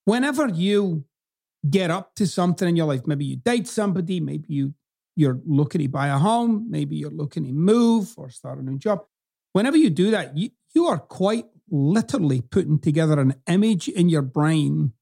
Whenever 0.06 0.48
you 0.48 1.06
get 1.70 1.92
up 1.92 2.16
to 2.16 2.28
something 2.28 2.68
in 2.68 2.76
your 2.76 2.88
life, 2.88 3.06
maybe 3.06 3.26
you 3.26 3.36
date 3.36 3.68
somebody, 3.68 4.20
maybe 4.20 4.46
you 4.48 4.74
you're 5.16 5.42
looking 5.46 5.82
to 5.82 5.88
buy 5.88 6.08
a 6.08 6.18
home, 6.18 6.68
maybe 6.70 6.96
you're 6.96 7.12
looking 7.12 7.44
to 7.44 7.52
move 7.52 8.14
or 8.18 8.30
start 8.30 8.58
a 8.60 8.64
new 8.64 8.78
job. 8.78 9.04
Whenever 9.52 9.76
you 9.76 9.90
do 9.90 10.10
that, 10.12 10.38
you, 10.38 10.50
you 10.74 10.86
are 10.88 10.98
quite 10.98 11.46
literally 11.70 12.42
putting 12.42 12.80
together 12.80 13.20
an 13.20 13.36
image 13.48 13.90
in 13.90 14.08
your 14.10 14.22
brain 14.22 14.94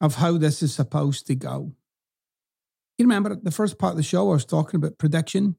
of 0.00 0.16
how 0.16 0.36
this 0.36 0.62
is 0.62 0.74
supposed 0.74 1.26
to 1.26 1.34
go. 1.34 1.72
You 2.98 3.06
remember 3.06 3.34
the 3.34 3.50
first 3.50 3.78
part 3.78 3.92
of 3.92 3.96
the 3.96 4.02
show, 4.02 4.30
I 4.30 4.34
was 4.34 4.44
talking 4.44 4.76
about 4.76 4.98
prediction. 4.98 5.56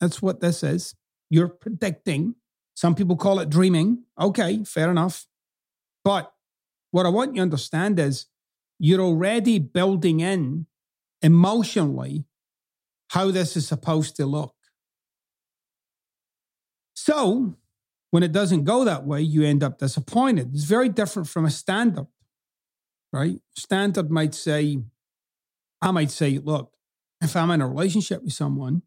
That's 0.00 0.22
what 0.22 0.40
this 0.40 0.62
is. 0.62 0.94
You're 1.30 1.48
predicting. 1.48 2.34
Some 2.74 2.94
people 2.94 3.16
call 3.16 3.40
it 3.40 3.50
dreaming. 3.50 4.04
Okay, 4.20 4.62
fair 4.64 4.90
enough. 4.90 5.26
But 6.04 6.32
what 6.90 7.06
I 7.06 7.08
want 7.08 7.34
you 7.34 7.36
to 7.36 7.42
understand 7.42 7.98
is 7.98 8.26
you're 8.78 9.00
already 9.00 9.58
building 9.58 10.20
in 10.20 10.66
emotionally 11.22 12.24
how 13.10 13.30
this 13.30 13.56
is 13.56 13.66
supposed 13.66 14.16
to 14.16 14.26
look. 14.26 14.54
So, 16.94 17.56
when 18.10 18.22
it 18.22 18.32
doesn't 18.32 18.64
go 18.64 18.84
that 18.84 19.06
way, 19.06 19.20
you 19.20 19.44
end 19.44 19.62
up 19.62 19.78
disappointed. 19.78 20.50
It's 20.54 20.64
very 20.64 20.88
different 20.88 21.28
from 21.28 21.44
a 21.44 21.50
standard, 21.50 22.06
right? 23.12 23.40
Standard 23.56 24.10
might 24.10 24.34
say, 24.34 24.78
I 25.80 25.90
might 25.90 26.10
say, 26.10 26.38
look, 26.38 26.72
if 27.20 27.36
I'm 27.36 27.50
in 27.50 27.60
a 27.60 27.68
relationship 27.68 28.22
with 28.22 28.32
someone 28.32 28.82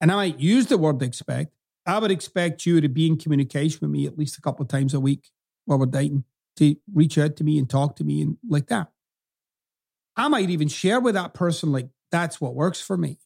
and 0.00 0.10
I 0.10 0.14
might 0.14 0.40
use 0.40 0.66
the 0.66 0.78
word 0.78 1.02
expect, 1.02 1.52
I 1.86 1.98
would 1.98 2.10
expect 2.10 2.66
you 2.66 2.80
to 2.80 2.88
be 2.88 3.06
in 3.06 3.16
communication 3.16 3.78
with 3.82 3.90
me 3.90 4.06
at 4.06 4.18
least 4.18 4.38
a 4.38 4.40
couple 4.40 4.62
of 4.62 4.68
times 4.68 4.94
a 4.94 5.00
week 5.00 5.30
while 5.64 5.78
we're 5.78 5.86
dating, 5.86 6.24
to 6.60 6.76
reach 6.94 7.18
out 7.18 7.36
to 7.36 7.44
me 7.44 7.58
and 7.58 7.68
talk 7.68 7.96
to 7.96 8.04
me 8.04 8.20
and 8.20 8.36
like 8.48 8.68
that. 8.68 8.88
I 10.16 10.28
might 10.28 10.50
even 10.50 10.68
share 10.68 11.00
with 11.00 11.14
that 11.14 11.34
person, 11.34 11.72
like, 11.72 11.88
that's 12.12 12.40
what 12.40 12.54
works 12.54 12.80
for 12.80 12.96
me. 12.96 13.18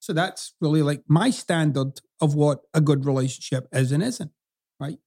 So 0.00 0.12
that's 0.12 0.54
really 0.60 0.82
like 0.82 1.02
my 1.08 1.30
standard 1.30 2.00
of 2.20 2.34
what 2.34 2.60
a 2.72 2.80
good 2.80 3.04
relationship 3.04 3.68
is 3.72 3.92
and 3.92 4.02
isn't, 4.02 4.30
right? 4.80 4.98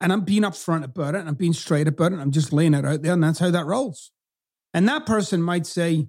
And 0.00 0.12
I'm 0.12 0.22
being 0.22 0.42
upfront 0.42 0.84
about 0.84 1.14
it 1.14 1.18
and 1.18 1.28
I'm 1.28 1.34
being 1.34 1.52
straight 1.52 1.88
about 1.88 2.12
it. 2.12 2.20
I'm 2.20 2.30
just 2.30 2.52
laying 2.52 2.74
it 2.74 2.84
out 2.84 3.02
there, 3.02 3.12
and 3.12 3.22
that's 3.22 3.38
how 3.40 3.50
that 3.50 3.66
rolls. 3.66 4.12
And 4.72 4.88
that 4.88 5.06
person 5.06 5.42
might 5.42 5.66
say, 5.66 6.08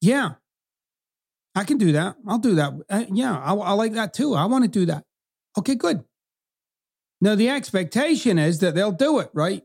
Yeah, 0.00 0.34
I 1.54 1.64
can 1.64 1.78
do 1.78 1.92
that. 1.92 2.16
I'll 2.26 2.38
do 2.38 2.56
that. 2.56 2.72
Uh, 2.90 3.04
yeah, 3.12 3.38
I, 3.38 3.54
I 3.54 3.72
like 3.72 3.92
that 3.92 4.12
too. 4.12 4.34
I 4.34 4.44
want 4.46 4.64
to 4.64 4.70
do 4.70 4.86
that. 4.86 5.04
Okay, 5.58 5.74
good. 5.74 6.04
Now, 7.20 7.34
the 7.34 7.48
expectation 7.48 8.38
is 8.38 8.58
that 8.58 8.74
they'll 8.74 8.92
do 8.92 9.20
it, 9.20 9.30
right? 9.32 9.62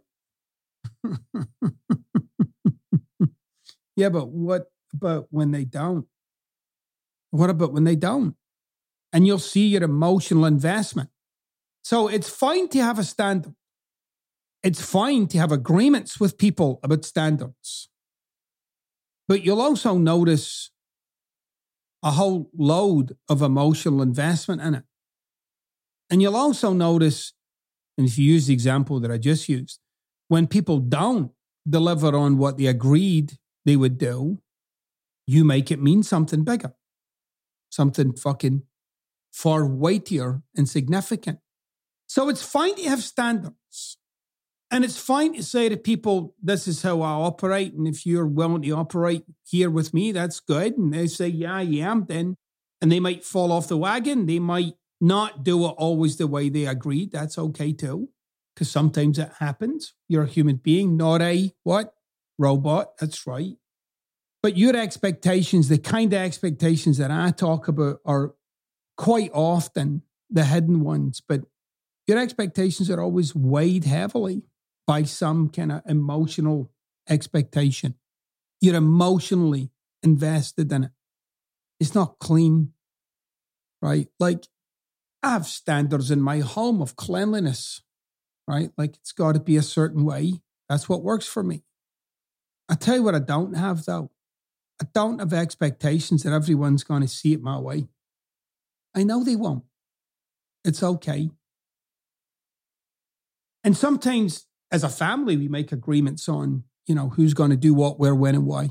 Yeah, 3.96 4.10
but 4.10 4.30
what 4.30 4.72
about 4.94 5.28
when 5.30 5.52
they 5.52 5.66
don't? 5.66 6.08
What 7.32 7.50
about 7.50 7.74
when 7.74 7.84
they 7.86 7.96
don't? 7.96 8.36
And 9.14 9.26
you'll 9.28 9.40
see 9.40 9.68
your 9.68 9.84
emotional 9.84 10.46
investment. 10.46 11.10
So 11.84 12.08
it's 12.08 12.30
fine 12.30 12.68
to 12.70 12.80
have 12.84 13.00
a 13.00 13.04
standard. 13.04 13.56
It's 14.64 14.82
fine 14.82 15.28
to 15.28 15.38
have 15.40 15.52
agreements 15.52 16.20
with 16.20 16.38
people 16.38 16.80
about 16.84 17.04
standards. 17.04 17.90
But 19.28 19.44
you'll 19.44 19.62
also 19.62 19.98
notice 19.98 20.72
a 22.04 22.12
whole 22.12 22.50
load 22.58 23.18
of 23.30 23.42
emotional 23.42 24.02
investment 24.02 24.62
in 24.62 24.76
it. 24.76 24.84
And 26.10 26.22
you'll 26.22 26.36
also 26.36 26.74
notice, 26.74 27.34
and 27.98 28.08
if 28.08 28.18
you 28.18 28.26
use 28.34 28.48
the 28.48 28.54
example 28.54 29.00
that 29.00 29.12
I 29.12 29.18
just 29.18 29.48
used, 29.48 29.80
when 30.32 30.48
people 30.48 30.80
don't 30.80 31.34
deliver 31.70 32.15
on 32.15 32.38
what 32.38 32.58
they 32.58 32.65
agreed 32.65 33.38
they 33.65 33.76
would 33.76 33.98
do, 33.98 34.39
you 35.28 35.44
make 35.44 35.70
it 35.70 35.82
mean 35.82 36.04
something 36.04 36.46
bigger, 36.46 36.74
something 37.70 38.13
fucking 38.13 38.62
far 39.30 39.65
weightier 39.65 40.41
and 40.56 40.70
significant. 40.70 41.39
So 42.08 42.30
it's 42.30 42.41
fine 42.41 42.76
to 42.76 42.84
have 42.84 43.04
standards. 43.04 43.98
And 44.72 44.86
it's 44.86 44.98
fine 44.98 45.34
to 45.34 45.44
say 45.44 45.67
to 45.67 45.76
people, 45.76 46.34
this 46.41 46.65
is 46.65 46.82
how 46.82 47.02
I 47.02 47.12
operate. 47.12 47.74
And 47.74 47.86
if 47.86 48.06
you're 48.06 48.26
willing 48.26 48.62
to 48.62 48.72
operate 48.72 49.26
here 49.44 49.70
with 49.70 49.94
me, 49.94 50.13
that's 50.13 50.39
good. 50.39 50.78
And 50.78 50.94
they 50.94 51.08
say, 51.08 51.28
yeah, 51.28 51.56
I 51.56 51.63
am, 51.63 52.06
then. 52.06 52.38
And 52.82 52.89
they 52.89 53.02
might 53.02 53.26
fall 53.26 53.52
off 53.52 53.67
the 53.67 53.76
wagon. 53.76 54.28
They 54.28 54.39
might 54.39 54.76
not 55.02 55.44
do 55.44 55.65
it 55.65 55.76
always 55.78 56.15
the 56.15 56.28
way 56.28 56.48
they 56.48 56.67
agreed. 56.67 57.12
That's 57.12 57.38
okay 57.38 57.74
too. 57.74 58.08
Because 58.62 58.69
sometimes 58.69 59.17
it 59.17 59.32
happens. 59.39 59.95
You're 60.08 60.26
a 60.26 60.28
human 60.28 60.58
being, 60.58 60.95
not 60.95 61.19
a 61.19 61.52
what? 61.63 61.95
Robot. 62.38 62.95
That's 63.00 63.26
right. 63.26 63.58
But 64.43 64.56
your 64.56 64.76
expectations, 64.76 65.67
the 65.67 65.80
kind 65.80 66.13
of 66.13 66.21
expectations 66.21 67.00
that 67.00 67.10
I 67.10 67.32
talk 67.32 67.67
about, 67.67 68.02
are 68.06 68.36
quite 68.97 69.32
often 69.34 70.04
the 70.30 70.45
hidden 70.45 70.82
ones. 70.82 71.24
But 71.28 71.41
your 72.06 72.19
expectations 72.19 72.91
are 72.91 73.02
always 73.02 73.34
weighed 73.34 73.86
heavily 73.86 74.43
by 74.86 75.06
some 75.06 75.50
kind 75.50 75.71
of 75.71 75.82
emotional 75.88 76.71
expectation. 77.10 77.95
You're 78.60 78.76
emotionally 78.76 79.71
invested 80.04 80.71
in 80.71 80.84
it. 80.84 80.91
It's 81.80 81.95
not 81.95 82.19
clean, 82.19 82.74
right? 83.82 84.08
Like 84.19 84.45
I 85.24 85.32
have 85.32 85.47
standards 85.47 86.12
in 86.12 86.21
my 86.21 86.41
home 86.41 86.80
of 86.80 86.95
cleanliness, 86.95 87.82
right? 88.47 88.71
Like 88.77 88.95
it's 88.97 89.12
got 89.12 89.34
to 89.34 89.39
be 89.39 89.58
a 89.58 89.62
certain 89.62 90.04
way. 90.04 90.41
That's 90.69 90.88
what 90.88 91.04
works 91.04 91.25
for 91.25 91.43
me. 91.43 91.63
I 92.69 92.75
tell 92.75 92.95
you 92.95 93.04
what 93.04 93.15
I 93.15 93.19
don't 93.19 93.56
have 93.56 93.86
though. 93.86 94.12
I 94.82 94.86
don't 94.93 95.19
have 95.19 95.34
expectations 95.34 96.23
that 96.23 96.34
everyone's 96.34 96.84
going 96.84 97.01
to 97.01 97.08
see 97.08 97.34
it 97.34 97.41
my 97.41 97.60
way. 97.60 97.88
I 98.95 99.04
know 99.04 99.23
they 99.23 99.36
won't. 99.36 99.63
It's 100.63 100.82
okay. 100.82 101.30
And 103.63 103.77
sometimes 103.77 104.47
as 104.71 104.84
a 104.84 104.89
family, 104.89 105.38
we 105.38 105.47
make 105.47 105.71
agreements 105.71 106.27
on, 106.27 106.63
you 106.88 106.95
know, 106.95 107.10
who's 107.10 107.34
going 107.34 107.51
to 107.51 107.58
do 107.58 107.73
what, 107.73 107.99
where, 107.99 108.15
when, 108.15 108.36
and 108.36 108.45
why. 108.45 108.69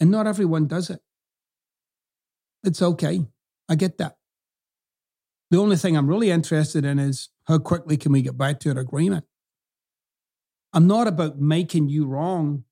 And 0.00 0.10
not 0.10 0.26
everyone 0.26 0.66
does 0.66 0.90
it. 0.90 1.00
It's 2.64 2.82
okay. 2.82 3.24
I 3.68 3.74
get 3.76 3.98
that. 3.98 4.16
The 5.50 5.58
only 5.58 5.76
thing 5.76 5.96
I'm 5.96 6.08
really 6.08 6.30
interested 6.30 6.84
in 6.84 6.98
is 6.98 7.28
how 7.46 7.58
quickly 7.58 7.96
can 7.96 8.12
we 8.12 8.22
get 8.22 8.36
back 8.36 8.60
to 8.60 8.70
an 8.70 8.78
agreement? 8.78 9.24
I'm 10.72 10.86
not 10.86 11.06
about 11.06 11.38
making 11.38 11.88
you 11.88 12.06
wrong 12.06 12.64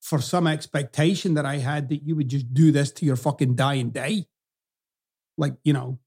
for 0.00 0.20
some 0.20 0.46
expectation 0.46 1.34
that 1.34 1.46
I 1.46 1.56
had 1.56 1.88
that 1.88 2.02
you 2.02 2.16
would 2.16 2.28
just 2.28 2.52
do 2.52 2.70
this 2.70 2.90
to 2.92 3.06
your 3.06 3.16
fucking 3.16 3.54
dying 3.54 3.90
day. 3.90 4.26
Like, 5.38 5.54
you 5.64 5.72
know, 5.72 5.98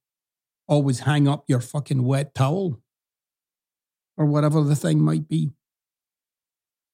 always 0.68 1.00
hang 1.00 1.28
up 1.28 1.46
your 1.48 1.62
fucking 1.62 2.04
wet 2.04 2.36
towel 2.36 2.80
or 4.18 4.26
whatever 4.26 4.62
the 4.64 4.76
thing 4.76 5.02
might 5.02 5.28
be. 5.28 5.52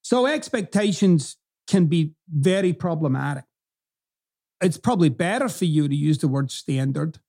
So 0.01 0.27
expectations 0.27 1.37
can 1.67 1.87
be 1.87 2.13
very 2.29 2.73
problematic. 2.73 3.45
It's 4.61 4.77
probably 4.77 5.09
better 5.09 5.49
for 5.49 5.65
you 5.65 5.87
to 5.87 5.95
use 5.95 6.19
the 6.19 6.27
word 6.27 6.51
standard 6.51 7.19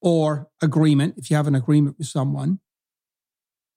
or 0.00 0.48
agreement 0.62 1.14
if 1.16 1.30
you 1.30 1.36
have 1.36 1.46
an 1.46 1.54
agreement 1.54 1.96
with 1.98 2.06
someone. 2.06 2.60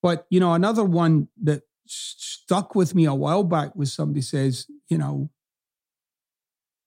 But, 0.02 0.26
you 0.30 0.40
know, 0.40 0.54
another 0.54 0.84
one 0.84 1.28
that 1.44 1.64
stuck 1.86 2.76
with 2.76 2.96
me 2.96 3.06
a 3.06 3.14
while 3.14 3.44
back 3.44 3.76
was 3.76 3.94
somebody 3.94 4.22
says, 4.22 4.68
you 4.88 4.98
know, 4.98 5.30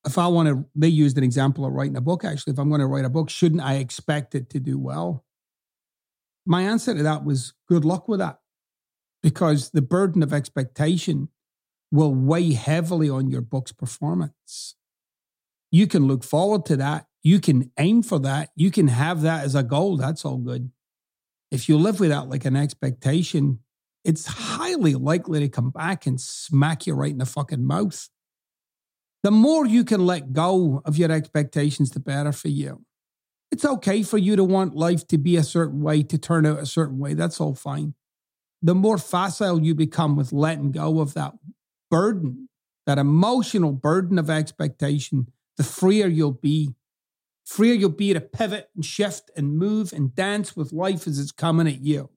if 0.04 0.18
I 0.18 0.26
want 0.26 0.48
to, 0.48 0.64
they 0.74 0.88
used 0.88 1.16
an 1.16 1.24
example 1.24 1.64
of 1.64 1.72
writing 1.72 1.96
a 1.96 2.00
book. 2.00 2.24
Actually, 2.24 2.52
if 2.52 2.58
I'm 2.58 2.68
going 2.68 2.80
to 2.80 2.86
write 2.86 3.04
a 3.04 3.10
book, 3.10 3.30
shouldn't 3.30 3.62
I 3.62 3.74
expect 3.74 4.34
it 4.34 4.50
to 4.50 4.60
do 4.60 4.78
well? 4.78 5.24
My 6.46 6.62
answer 6.62 6.94
to 6.94 7.02
that 7.02 7.24
was 7.24 7.54
good 7.68 7.84
luck 7.84 8.06
with 8.06 8.20
that 8.20 8.40
because 9.22 9.70
the 9.70 9.80
burden 9.80 10.22
of 10.22 10.32
expectation 10.32 11.28
will 11.90 12.14
weigh 12.14 12.52
heavily 12.52 13.08
on 13.08 13.30
your 13.30 13.40
book's 13.40 13.72
performance. 13.72 14.74
You 15.70 15.86
can 15.86 16.06
look 16.06 16.22
forward 16.22 16.66
to 16.66 16.76
that. 16.76 17.06
You 17.24 17.40
can 17.40 17.72
aim 17.78 18.02
for 18.02 18.20
that. 18.20 18.50
You 18.54 18.70
can 18.70 18.88
have 18.88 19.22
that 19.22 19.44
as 19.44 19.54
a 19.54 19.62
goal. 19.62 19.96
That's 19.96 20.24
all 20.24 20.36
good. 20.36 20.70
If 21.50 21.68
you 21.68 21.78
live 21.78 21.98
without 21.98 22.28
like 22.28 22.44
an 22.44 22.54
expectation, 22.54 23.60
it's 24.04 24.26
highly 24.26 24.94
likely 24.94 25.40
to 25.40 25.48
come 25.48 25.70
back 25.70 26.06
and 26.06 26.20
smack 26.20 26.86
you 26.86 26.94
right 26.94 27.10
in 27.10 27.18
the 27.18 27.26
fucking 27.26 27.64
mouth. 27.64 28.10
The 29.22 29.30
more 29.30 29.64
you 29.64 29.84
can 29.84 30.04
let 30.04 30.34
go 30.34 30.82
of 30.84 30.98
your 30.98 31.10
expectations, 31.10 31.90
the 31.90 32.00
better 32.00 32.30
for 32.30 32.48
you. 32.48 32.84
It's 33.50 33.64
okay 33.64 34.02
for 34.02 34.18
you 34.18 34.36
to 34.36 34.44
want 34.44 34.76
life 34.76 35.06
to 35.08 35.16
be 35.16 35.36
a 35.36 35.42
certain 35.42 35.80
way, 35.80 36.02
to 36.02 36.18
turn 36.18 36.44
out 36.44 36.58
a 36.58 36.66
certain 36.66 36.98
way. 36.98 37.14
That's 37.14 37.40
all 37.40 37.54
fine. 37.54 37.94
The 38.60 38.74
more 38.74 38.98
facile 38.98 39.62
you 39.62 39.74
become 39.74 40.16
with 40.16 40.32
letting 40.32 40.72
go 40.72 41.00
of 41.00 41.14
that 41.14 41.32
burden, 41.90 42.48
that 42.84 42.98
emotional 42.98 43.72
burden 43.72 44.18
of 44.18 44.28
expectation, 44.28 45.28
the 45.56 45.64
freer 45.64 46.06
you'll 46.06 46.32
be. 46.32 46.74
Freer 47.44 47.74
you'll 47.74 47.90
be 47.90 48.12
to 48.14 48.20
pivot 48.20 48.70
and 48.74 48.84
shift 48.84 49.30
and 49.36 49.58
move 49.58 49.92
and 49.92 50.14
dance 50.14 50.56
with 50.56 50.72
life 50.72 51.06
as 51.06 51.18
it's 51.18 51.32
coming 51.32 51.66
at 51.66 51.82
you. 51.82 52.10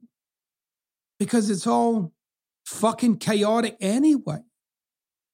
Because 1.19 1.49
it's 1.49 1.67
all 1.67 2.13
fucking 2.65 3.17
chaotic 3.17 3.75
anyway. 3.81 4.39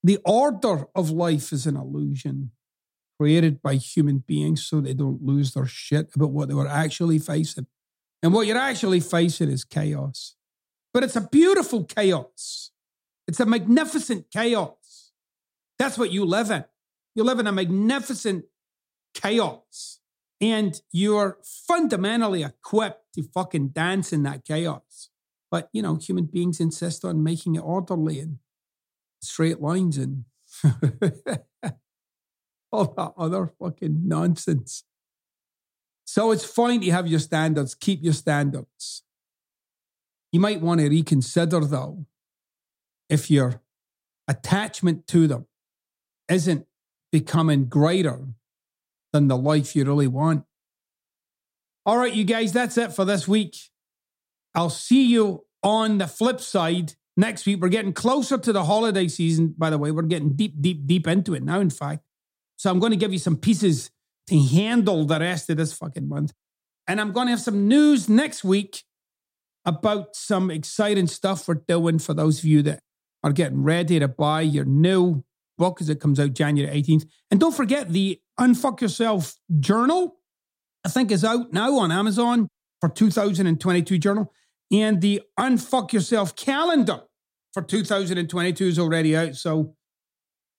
The 0.04 0.20
order 0.26 0.88
of 0.96 1.12
life 1.12 1.54
is 1.54 1.66
an 1.66 1.78
illusion 1.78 2.52
created 3.20 3.62
by 3.62 3.76
human 3.76 4.18
beings 4.20 4.66
so 4.66 4.82
they 4.82 4.94
don't 4.94 5.22
lose 5.22 5.54
their 5.54 5.66
shit 5.66 6.10
about 6.16 6.32
what 6.32 6.50
they 6.50 6.56
were 6.56 6.68
actually 6.68 7.20
facing. 7.20 7.68
And 8.22 8.34
what 8.34 8.48
you're 8.48 8.58
actually 8.58 9.00
facing 9.00 9.50
is 9.50 9.64
chaos. 9.64 10.36
But 10.94 11.04
it's 11.04 11.16
a 11.16 11.22
beautiful 11.22 11.84
chaos. 11.84 12.72
It's 13.28 13.40
a 13.40 13.46
magnificent 13.46 14.26
chaos. 14.32 15.12
That's 15.80 15.98
what 15.98 16.12
you 16.12 16.26
live 16.26 16.52
in. 16.52 16.66
You 17.16 17.24
live 17.24 17.40
in 17.40 17.48
a 17.48 17.52
magnificent 17.52 18.46
chaos. 19.14 20.00
And 20.42 20.82
you're 20.92 21.38
fundamentally 21.44 22.44
equipped 22.44 23.14
to 23.16 23.24
fucking 23.24 23.70
dance 23.70 24.12
in 24.12 24.24
that 24.24 24.44
chaos. 24.46 25.10
But, 25.50 25.70
you 25.72 25.82
know, 25.82 25.96
human 25.96 26.26
beings 26.26 26.60
insist 26.60 27.06
on 27.06 27.24
making 27.24 27.56
it 27.56 27.60
orderly 27.60 28.20
and 28.20 28.40
straight 29.22 29.62
lines 29.62 29.98
and 29.98 30.26
all 32.72 32.86
that 32.98 33.14
other 33.18 33.54
fucking 33.60 34.02
nonsense. 34.08 34.84
So 36.06 36.32
it's 36.32 36.46
fine 36.46 36.82
to 36.82 36.92
have 36.92 37.08
your 37.08 37.20
standards, 37.20 37.76
keep 37.76 38.04
your 38.04 38.14
standards. 38.14 39.04
You 40.32 40.40
might 40.40 40.62
want 40.62 40.82
to 40.82 40.90
reconsider, 40.90 41.62
though, 41.62 42.06
if 43.10 43.30
your 43.30 43.62
attachment 44.28 45.08
to 45.08 45.28
them 45.28 45.46
isn't 46.28 46.66
becoming 47.12 47.66
greater 47.66 48.26
than 49.14 49.30
the 49.30 49.38
life 49.38 49.76
you 49.76 49.86
really 49.86 50.08
want. 50.08 50.44
All 51.86 51.98
right, 51.98 52.14
you 52.14 52.26
guys, 52.26 52.52
that's 52.52 52.78
it 52.78 52.92
for 52.92 53.06
this 53.06 53.28
week. 53.28 53.56
I'll 54.56 54.70
see 54.70 55.06
you 55.06 55.46
on 55.62 56.00
the 56.00 56.08
flip 56.08 56.42
side 56.42 56.94
next 57.16 57.46
week. 57.46 57.62
We're 57.62 57.70
getting 57.70 57.94
closer 57.94 58.38
to 58.38 58.52
the 58.52 58.66
holiday 58.66 59.08
season, 59.08 59.56
by 59.58 59.70
the 59.70 59.78
way. 59.78 59.92
We're 59.92 60.04
getting 60.04 60.34
deep, 60.34 60.62
deep, 60.62 60.86
deep 60.86 61.08
into 61.08 61.34
it 61.34 61.44
now, 61.44 61.60
in 61.60 61.70
fact. 61.70 62.04
So 62.58 62.70
I'm 62.70 62.80
going 62.80 62.92
to 62.92 62.98
give 62.98 63.14
you 63.14 63.20
some 63.20 63.38
pieces 63.38 63.92
to 64.28 64.40
handle 64.40 65.06
the 65.06 65.20
rest 65.20 65.50
of 65.50 65.58
this 65.58 65.74
fucking 65.74 66.08
month. 66.08 66.34
And 66.88 67.00
I'm 67.00 67.12
going 67.12 67.28
to 67.28 67.32
have 67.32 67.42
some 67.42 67.68
news 67.68 68.10
next 68.10 68.44
week 68.44 68.84
about 69.66 70.16
some 70.16 70.52
exciting 70.52 71.08
stuff 71.08 71.48
we're 71.48 71.56
doing 71.68 72.00
for 72.00 72.14
those 72.14 72.40
of 72.40 72.46
you 72.46 72.62
that 72.64 72.82
are 73.24 73.32
getting 73.32 73.64
ready 73.64 74.00
to 74.00 74.08
buy 74.08 74.42
your 74.42 74.66
new 74.66 75.24
book 75.58 75.80
as 75.82 75.90
it 75.90 76.02
comes 76.02 76.20
out 76.20 76.34
January 76.34 76.82
18th. 76.82 77.06
And 77.32 77.40
don't 77.40 77.56
forget 77.56 77.90
the 77.90 78.20
Unfuck 78.40 78.82
Yourself 78.82 79.36
journal, 79.60 80.18
I 80.86 80.90
think 80.90 81.12
is 81.12 81.24
out 81.24 81.54
now 81.54 81.78
on 81.78 81.92
Amazon 81.92 82.48
for 82.82 82.90
2022 82.90 83.98
journal. 83.98 84.34
And 84.72 85.02
the 85.02 85.22
Unfuck 85.40 85.94
Yourself 85.94 86.36
calendar 86.36 87.02
for 87.54 87.62
2022 87.62 88.66
is 88.66 88.80
already 88.80 89.16
out. 89.16 89.36
So 89.36 89.76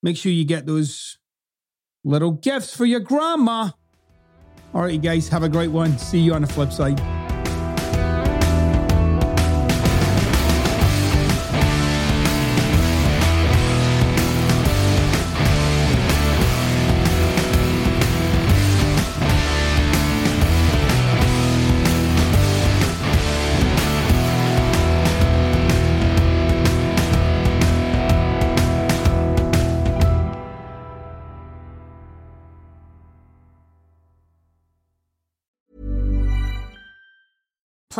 make 0.02 0.16
sure 0.16 0.30
you 0.32 0.44
get 0.44 0.66
those 0.66 1.18
little 2.04 2.32
gifts 2.32 2.76
for 2.76 2.84
your 2.84 3.00
grandma. 3.00 3.70
All 4.72 4.82
right, 4.82 4.94
you 4.94 4.98
guys, 4.98 5.28
have 5.28 5.42
a 5.42 5.48
great 5.48 5.70
one. 5.70 5.98
See 5.98 6.18
you 6.18 6.34
on 6.34 6.42
the 6.42 6.48
flip 6.48 6.72
side. 6.72 7.13